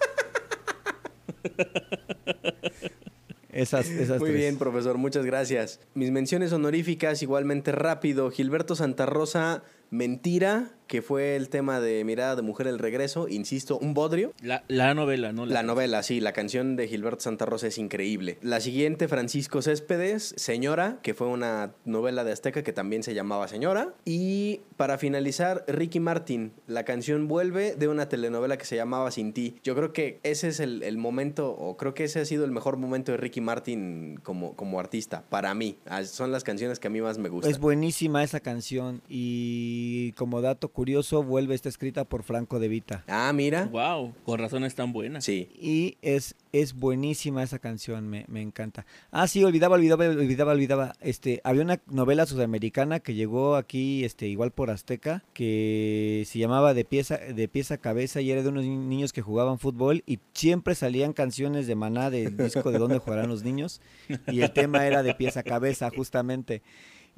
Esas, 3.56 3.88
esas 3.88 4.20
Muy 4.20 4.32
bien, 4.32 4.58
profesor, 4.58 4.98
muchas 4.98 5.24
gracias. 5.24 5.80
Mis 5.94 6.10
menciones 6.10 6.52
honoríficas, 6.52 7.22
igualmente 7.22 7.72
rápido. 7.72 8.30
Gilberto 8.30 8.76
Santa 8.76 9.06
Rosa, 9.06 9.62
Mentira, 9.90 10.72
que 10.86 11.02
fue 11.02 11.36
el 11.36 11.48
tema 11.48 11.80
de 11.80 12.04
Mirada 12.04 12.36
de 12.36 12.42
Mujer 12.42 12.66
el 12.66 12.78
Regreso, 12.78 13.28
insisto, 13.28 13.78
un 13.78 13.94
bodrio. 13.94 14.32
La, 14.42 14.64
la 14.68 14.94
novela, 14.94 15.32
¿no? 15.32 15.46
La, 15.46 15.54
la 15.54 15.62
novela, 15.62 16.02
sí, 16.02 16.20
la 16.20 16.32
canción 16.32 16.76
de 16.76 16.88
Gilberto 16.88 17.20
Santa 17.20 17.46
Rosa 17.46 17.66
es 17.66 17.78
increíble. 17.78 18.38
La 18.42 18.60
siguiente, 18.60 19.08
Francisco 19.08 19.62
Céspedes, 19.62 20.34
Señora, 20.36 20.98
que 21.02 21.14
fue 21.14 21.26
una 21.26 21.72
novela 21.84 22.24
de 22.24 22.32
Azteca 22.32 22.62
que 22.62 22.72
también 22.72 23.02
se 23.02 23.14
llamaba 23.14 23.48
Señora. 23.48 23.94
Y 24.04 24.60
para 24.76 24.98
finalizar, 24.98 25.64
Ricky 25.68 26.00
Martin, 26.00 26.52
la 26.66 26.84
canción 26.84 27.28
Vuelve 27.28 27.74
de 27.74 27.88
una 27.88 28.08
telenovela 28.08 28.56
que 28.56 28.64
se 28.64 28.76
llamaba 28.76 29.10
Sin 29.10 29.32
ti. 29.32 29.56
Yo 29.62 29.74
creo 29.74 29.92
que 29.92 30.20
ese 30.22 30.48
es 30.48 30.60
el, 30.60 30.82
el 30.82 30.98
momento, 30.98 31.50
o 31.50 31.76
creo 31.76 31.94
que 31.94 32.04
ese 32.04 32.20
ha 32.20 32.24
sido 32.24 32.44
el 32.44 32.50
mejor 32.50 32.76
momento 32.76 33.12
de 33.12 33.18
Ricky 33.18 33.40
Martin 33.40 34.20
como, 34.22 34.54
como 34.54 34.78
artista, 34.78 35.24
para 35.28 35.54
mí. 35.54 35.78
Ah, 35.86 36.04
son 36.04 36.32
las 36.32 36.44
canciones 36.44 36.78
que 36.78 36.88
a 36.88 36.90
mí 36.90 37.00
más 37.00 37.18
me 37.18 37.28
gustan. 37.28 37.50
Es 37.50 37.58
buenísima 37.58 38.22
esa 38.22 38.40
canción 38.40 39.02
y 39.08 40.12
como 40.12 40.40
dato 40.40 40.68
curioso, 40.76 41.22
vuelve 41.22 41.54
está 41.54 41.70
escrita 41.70 42.04
por 42.04 42.22
Franco 42.22 42.60
De 42.60 42.68
Vita. 42.68 43.02
Ah, 43.08 43.32
mira. 43.32 43.64
Wow, 43.64 44.12
con 44.24 44.38
razón 44.38 44.62
es 44.62 44.74
tan 44.74 44.92
buena. 44.92 45.22
Sí. 45.22 45.48
Y 45.58 45.96
es, 46.02 46.34
es 46.52 46.74
buenísima 46.74 47.42
esa 47.42 47.58
canción, 47.58 48.06
me, 48.06 48.26
me, 48.28 48.42
encanta. 48.42 48.84
Ah, 49.10 49.26
sí, 49.26 49.42
olvidaba, 49.42 49.76
olvidaba, 49.76 50.04
olvidaba, 50.04 50.52
olvidaba. 50.52 50.92
Este, 51.00 51.40
había 51.44 51.62
una 51.62 51.80
novela 51.86 52.26
sudamericana 52.26 53.00
que 53.00 53.14
llegó 53.14 53.56
aquí, 53.56 54.04
este, 54.04 54.26
igual 54.26 54.50
por 54.50 54.68
Azteca, 54.68 55.24
que 55.32 56.24
se 56.26 56.38
llamaba 56.38 56.74
De 56.74 56.84
pieza, 56.84 57.16
de 57.16 57.48
pieza 57.48 57.74
a 57.74 57.78
cabeza 57.78 58.20
y 58.20 58.30
era 58.30 58.42
de 58.42 58.50
unos 58.50 58.66
niños 58.66 59.14
que 59.14 59.22
jugaban 59.22 59.58
fútbol 59.58 60.04
y 60.06 60.18
siempre 60.34 60.74
salían 60.74 61.14
canciones 61.14 61.66
de 61.66 61.74
maná 61.74 62.10
del 62.10 62.36
disco 62.36 62.70
de 62.70 62.78
dónde 62.78 62.98
jugarán 62.98 63.30
los 63.30 63.44
niños. 63.44 63.80
Y 64.26 64.42
el 64.42 64.52
tema 64.52 64.86
era 64.86 65.02
de 65.02 65.14
pieza 65.14 65.40
a 65.40 65.42
cabeza, 65.42 65.88
justamente 65.88 66.60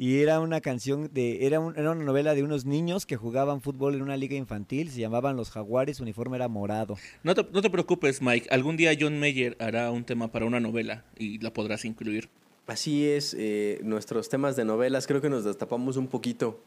y 0.01 0.21
era 0.21 0.39
una 0.39 0.61
canción 0.61 1.11
de 1.13 1.45
era, 1.45 1.61
era, 1.77 1.91
una 1.91 2.05
novela 2.05 2.35
de 2.35 2.45
unos 2.45 2.65
niños 2.65 3.05
que 3.05 3.17
jugaban 3.17 3.61
fútbol 3.61 3.97
en 3.97 4.03
una 4.03 4.17
liga 4.17 4.37
infantil, 4.37 4.91
se 4.91 5.01
llamaban 5.01 5.37
Los 5.37 5.51
Jaguares, 5.51 5.97
su 5.97 6.05
uniforme 6.05 6.37
era 6.37 6.47
morado. 6.47 6.97
No 7.25 7.35
te, 7.35 7.45
no 7.53 7.61
te 7.61 7.69
preocupes, 7.69 8.23
Mike, 8.23 8.49
algún 8.51 8.77
día 8.77 8.97
John 8.99 9.19
Mayer 9.19 9.57
hará 9.59 9.91
un 9.91 10.05
tema 10.05 10.31
para 10.31 10.47
una 10.47 10.61
novela 10.61 11.05
y 11.19 11.39
la 11.41 11.53
podrás 11.53 11.85
incluir. 11.85 12.31
Así 12.69 13.09
es, 13.09 13.35
eh, 13.37 13.81
nuestros 13.83 14.29
temas 14.29 14.55
de 14.55 14.65
novelas 14.65 15.09
creo 15.09 15.21
que 15.21 15.31
nos 15.31 15.45
destapamos 15.45 15.97
un 15.97 16.07
poquito 16.07 16.61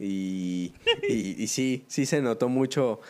y, 0.00 0.72
y, 1.06 1.42
y 1.42 1.46
sí, 1.48 1.84
sí 1.88 2.06
se 2.06 2.22
notó 2.22 2.48
mucho 2.48 3.00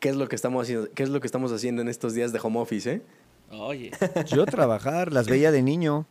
qué 0.00 0.10
es 0.10 0.16
lo 0.16 0.28
que 0.28 0.36
estamos 0.36 0.64
haciendo, 0.64 0.90
qué 0.92 1.02
es 1.02 1.08
lo 1.08 1.20
que 1.20 1.26
estamos 1.26 1.50
haciendo 1.52 1.80
en 1.80 1.88
estos 1.88 2.12
días 2.12 2.32
de 2.32 2.40
home 2.42 2.58
office, 2.58 2.92
¿eh? 2.92 3.02
Oye. 3.50 3.90
Yo 4.26 4.46
trabajar, 4.46 5.12
las 5.12 5.26
veía 5.28 5.50
de 5.50 5.62
niño. 5.62 6.06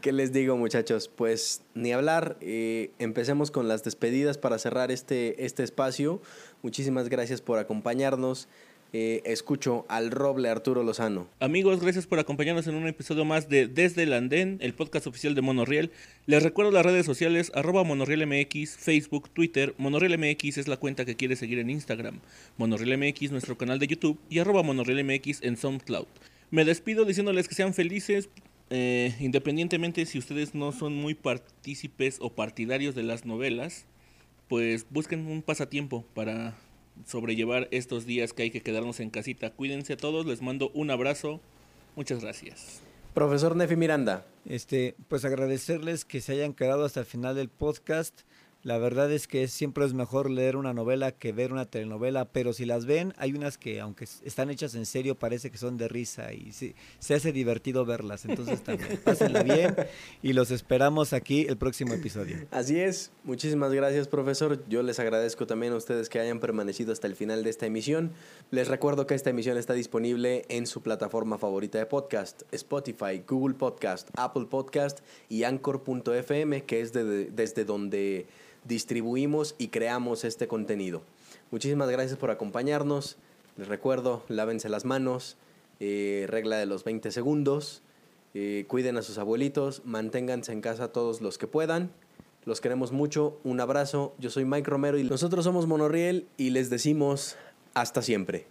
¿Qué 0.00 0.12
les 0.12 0.32
digo, 0.32 0.56
muchachos? 0.56 1.08
Pues 1.08 1.62
ni 1.74 1.92
hablar. 1.92 2.36
eh, 2.40 2.90
empecemos 2.98 3.50
con 3.50 3.68
las 3.68 3.82
despedidas 3.84 4.38
para 4.38 4.58
cerrar 4.58 4.90
este, 4.90 5.44
este 5.44 5.62
espacio. 5.62 6.20
Muchísimas 6.62 7.08
gracias 7.08 7.40
por 7.40 7.58
acompañarnos. 7.58 8.48
Eh, 8.94 9.22
escucho 9.24 9.86
al 9.88 10.10
roble 10.10 10.50
Arturo 10.50 10.82
Lozano. 10.82 11.26
Amigos, 11.40 11.80
gracias 11.80 12.06
por 12.06 12.18
acompañarnos 12.18 12.66
en 12.66 12.74
un 12.74 12.86
episodio 12.86 13.24
más 13.24 13.48
de 13.48 13.66
Desde 13.66 14.02
el 14.02 14.12
Andén, 14.12 14.58
el 14.60 14.74
podcast 14.74 15.06
oficial 15.06 15.34
de 15.34 15.40
Monorriel. 15.40 15.90
Les 16.26 16.42
recuerdo 16.42 16.70
las 16.72 16.84
redes 16.84 17.06
sociales, 17.06 17.50
arroba 17.54 17.84
MonorrielMX, 17.84 18.76
Facebook, 18.76 19.30
Twitter. 19.30 19.74
MonorrielMX 19.78 20.58
es 20.58 20.68
la 20.68 20.76
cuenta 20.76 21.06
que 21.06 21.16
quiere 21.16 21.36
seguir 21.36 21.58
en 21.58 21.70
Instagram. 21.70 22.20
MonorrielMX, 22.58 23.30
nuestro 23.30 23.56
canal 23.56 23.78
de 23.78 23.86
YouTube. 23.86 24.18
Y 24.28 24.40
arroba 24.40 24.62
MonorrielMX 24.62 25.42
en 25.42 25.56
SoundCloud. 25.56 26.06
Me 26.52 26.66
despido 26.66 27.06
diciéndoles 27.06 27.48
que 27.48 27.54
sean 27.54 27.72
felices, 27.72 28.28
eh, 28.68 29.16
independientemente 29.20 30.04
si 30.04 30.18
ustedes 30.18 30.54
no 30.54 30.72
son 30.72 30.94
muy 30.94 31.14
partícipes 31.14 32.18
o 32.20 32.34
partidarios 32.34 32.94
de 32.94 33.02
las 33.02 33.24
novelas, 33.24 33.86
pues 34.48 34.84
busquen 34.90 35.26
un 35.28 35.40
pasatiempo 35.40 36.04
para 36.12 36.54
sobrellevar 37.06 37.68
estos 37.70 38.04
días 38.04 38.34
que 38.34 38.42
hay 38.42 38.50
que 38.50 38.60
quedarnos 38.60 39.00
en 39.00 39.08
casita. 39.08 39.48
Cuídense 39.48 39.94
a 39.94 39.96
todos, 39.96 40.26
les 40.26 40.42
mando 40.42 40.70
un 40.74 40.90
abrazo. 40.90 41.40
Muchas 41.96 42.20
gracias. 42.20 42.82
Profesor 43.14 43.56
Nefi 43.56 43.76
Miranda. 43.76 44.26
Este, 44.44 44.94
pues 45.08 45.24
agradecerles 45.24 46.04
que 46.04 46.20
se 46.20 46.32
hayan 46.32 46.52
quedado 46.52 46.84
hasta 46.84 47.00
el 47.00 47.06
final 47.06 47.34
del 47.34 47.48
podcast. 47.48 48.20
La 48.64 48.78
verdad 48.78 49.10
es 49.10 49.26
que 49.26 49.48
siempre 49.48 49.84
es 49.84 49.92
mejor 49.92 50.30
leer 50.30 50.56
una 50.56 50.72
novela 50.72 51.10
que 51.10 51.32
ver 51.32 51.52
una 51.52 51.66
telenovela, 51.66 52.26
pero 52.26 52.52
si 52.52 52.64
las 52.64 52.86
ven, 52.86 53.12
hay 53.16 53.32
unas 53.32 53.58
que 53.58 53.80
aunque 53.80 54.04
están 54.24 54.50
hechas 54.50 54.76
en 54.76 54.86
serio 54.86 55.16
parece 55.16 55.50
que 55.50 55.58
son 55.58 55.76
de 55.76 55.88
risa 55.88 56.32
y 56.32 56.52
sí- 56.52 56.76
se 57.00 57.14
hace 57.14 57.32
divertido 57.32 57.84
verlas. 57.84 58.24
Entonces 58.24 58.62
también 58.62 59.00
pásenla 59.04 59.42
bien 59.42 59.74
y 60.22 60.32
los 60.32 60.52
esperamos 60.52 61.12
aquí 61.12 61.44
el 61.48 61.56
próximo 61.56 61.92
episodio. 61.94 62.36
Así 62.52 62.78
es, 62.78 63.10
muchísimas 63.24 63.72
gracias 63.72 64.06
profesor. 64.06 64.62
Yo 64.68 64.84
les 64.84 65.00
agradezco 65.00 65.44
también 65.46 65.72
a 65.72 65.76
ustedes 65.76 66.08
que 66.08 66.20
hayan 66.20 66.38
permanecido 66.38 66.92
hasta 66.92 67.08
el 67.08 67.16
final 67.16 67.42
de 67.42 67.50
esta 67.50 67.66
emisión. 67.66 68.12
Les 68.52 68.68
recuerdo 68.68 69.08
que 69.08 69.14
esta 69.16 69.30
emisión 69.30 69.58
está 69.58 69.74
disponible 69.74 70.44
en 70.48 70.68
su 70.68 70.82
plataforma 70.82 71.36
favorita 71.36 71.78
de 71.78 71.86
podcast, 71.86 72.42
Spotify, 72.52 73.24
Google 73.26 73.56
Podcast, 73.56 74.08
Apple 74.16 74.46
Podcast 74.48 75.00
y 75.28 75.42
Anchor.fm, 75.42 76.62
que 76.62 76.80
es 76.80 76.92
de- 76.92 77.24
desde 77.26 77.64
donde 77.64 78.26
distribuimos 78.64 79.54
y 79.58 79.68
creamos 79.68 80.24
este 80.24 80.48
contenido. 80.48 81.02
Muchísimas 81.50 81.90
gracias 81.90 82.18
por 82.18 82.30
acompañarnos. 82.30 83.16
Les 83.56 83.68
recuerdo, 83.68 84.24
lávense 84.28 84.68
las 84.68 84.84
manos, 84.84 85.36
eh, 85.80 86.26
regla 86.28 86.56
de 86.56 86.66
los 86.66 86.84
20 86.84 87.10
segundos. 87.10 87.82
Eh, 88.34 88.64
cuiden 88.68 88.96
a 88.96 89.02
sus 89.02 89.18
abuelitos, 89.18 89.82
manténganse 89.84 90.52
en 90.52 90.62
casa 90.62 90.88
todos 90.88 91.20
los 91.20 91.36
que 91.36 91.46
puedan. 91.46 91.90
Los 92.44 92.60
queremos 92.60 92.90
mucho, 92.90 93.38
un 93.44 93.60
abrazo. 93.60 94.14
Yo 94.18 94.30
soy 94.30 94.44
Mike 94.44 94.68
Romero 94.68 94.98
y 94.98 95.04
nosotros 95.04 95.44
somos 95.44 95.66
Monorriel 95.66 96.26
y 96.36 96.50
les 96.50 96.70
decimos 96.70 97.36
hasta 97.74 98.02
siempre. 98.02 98.46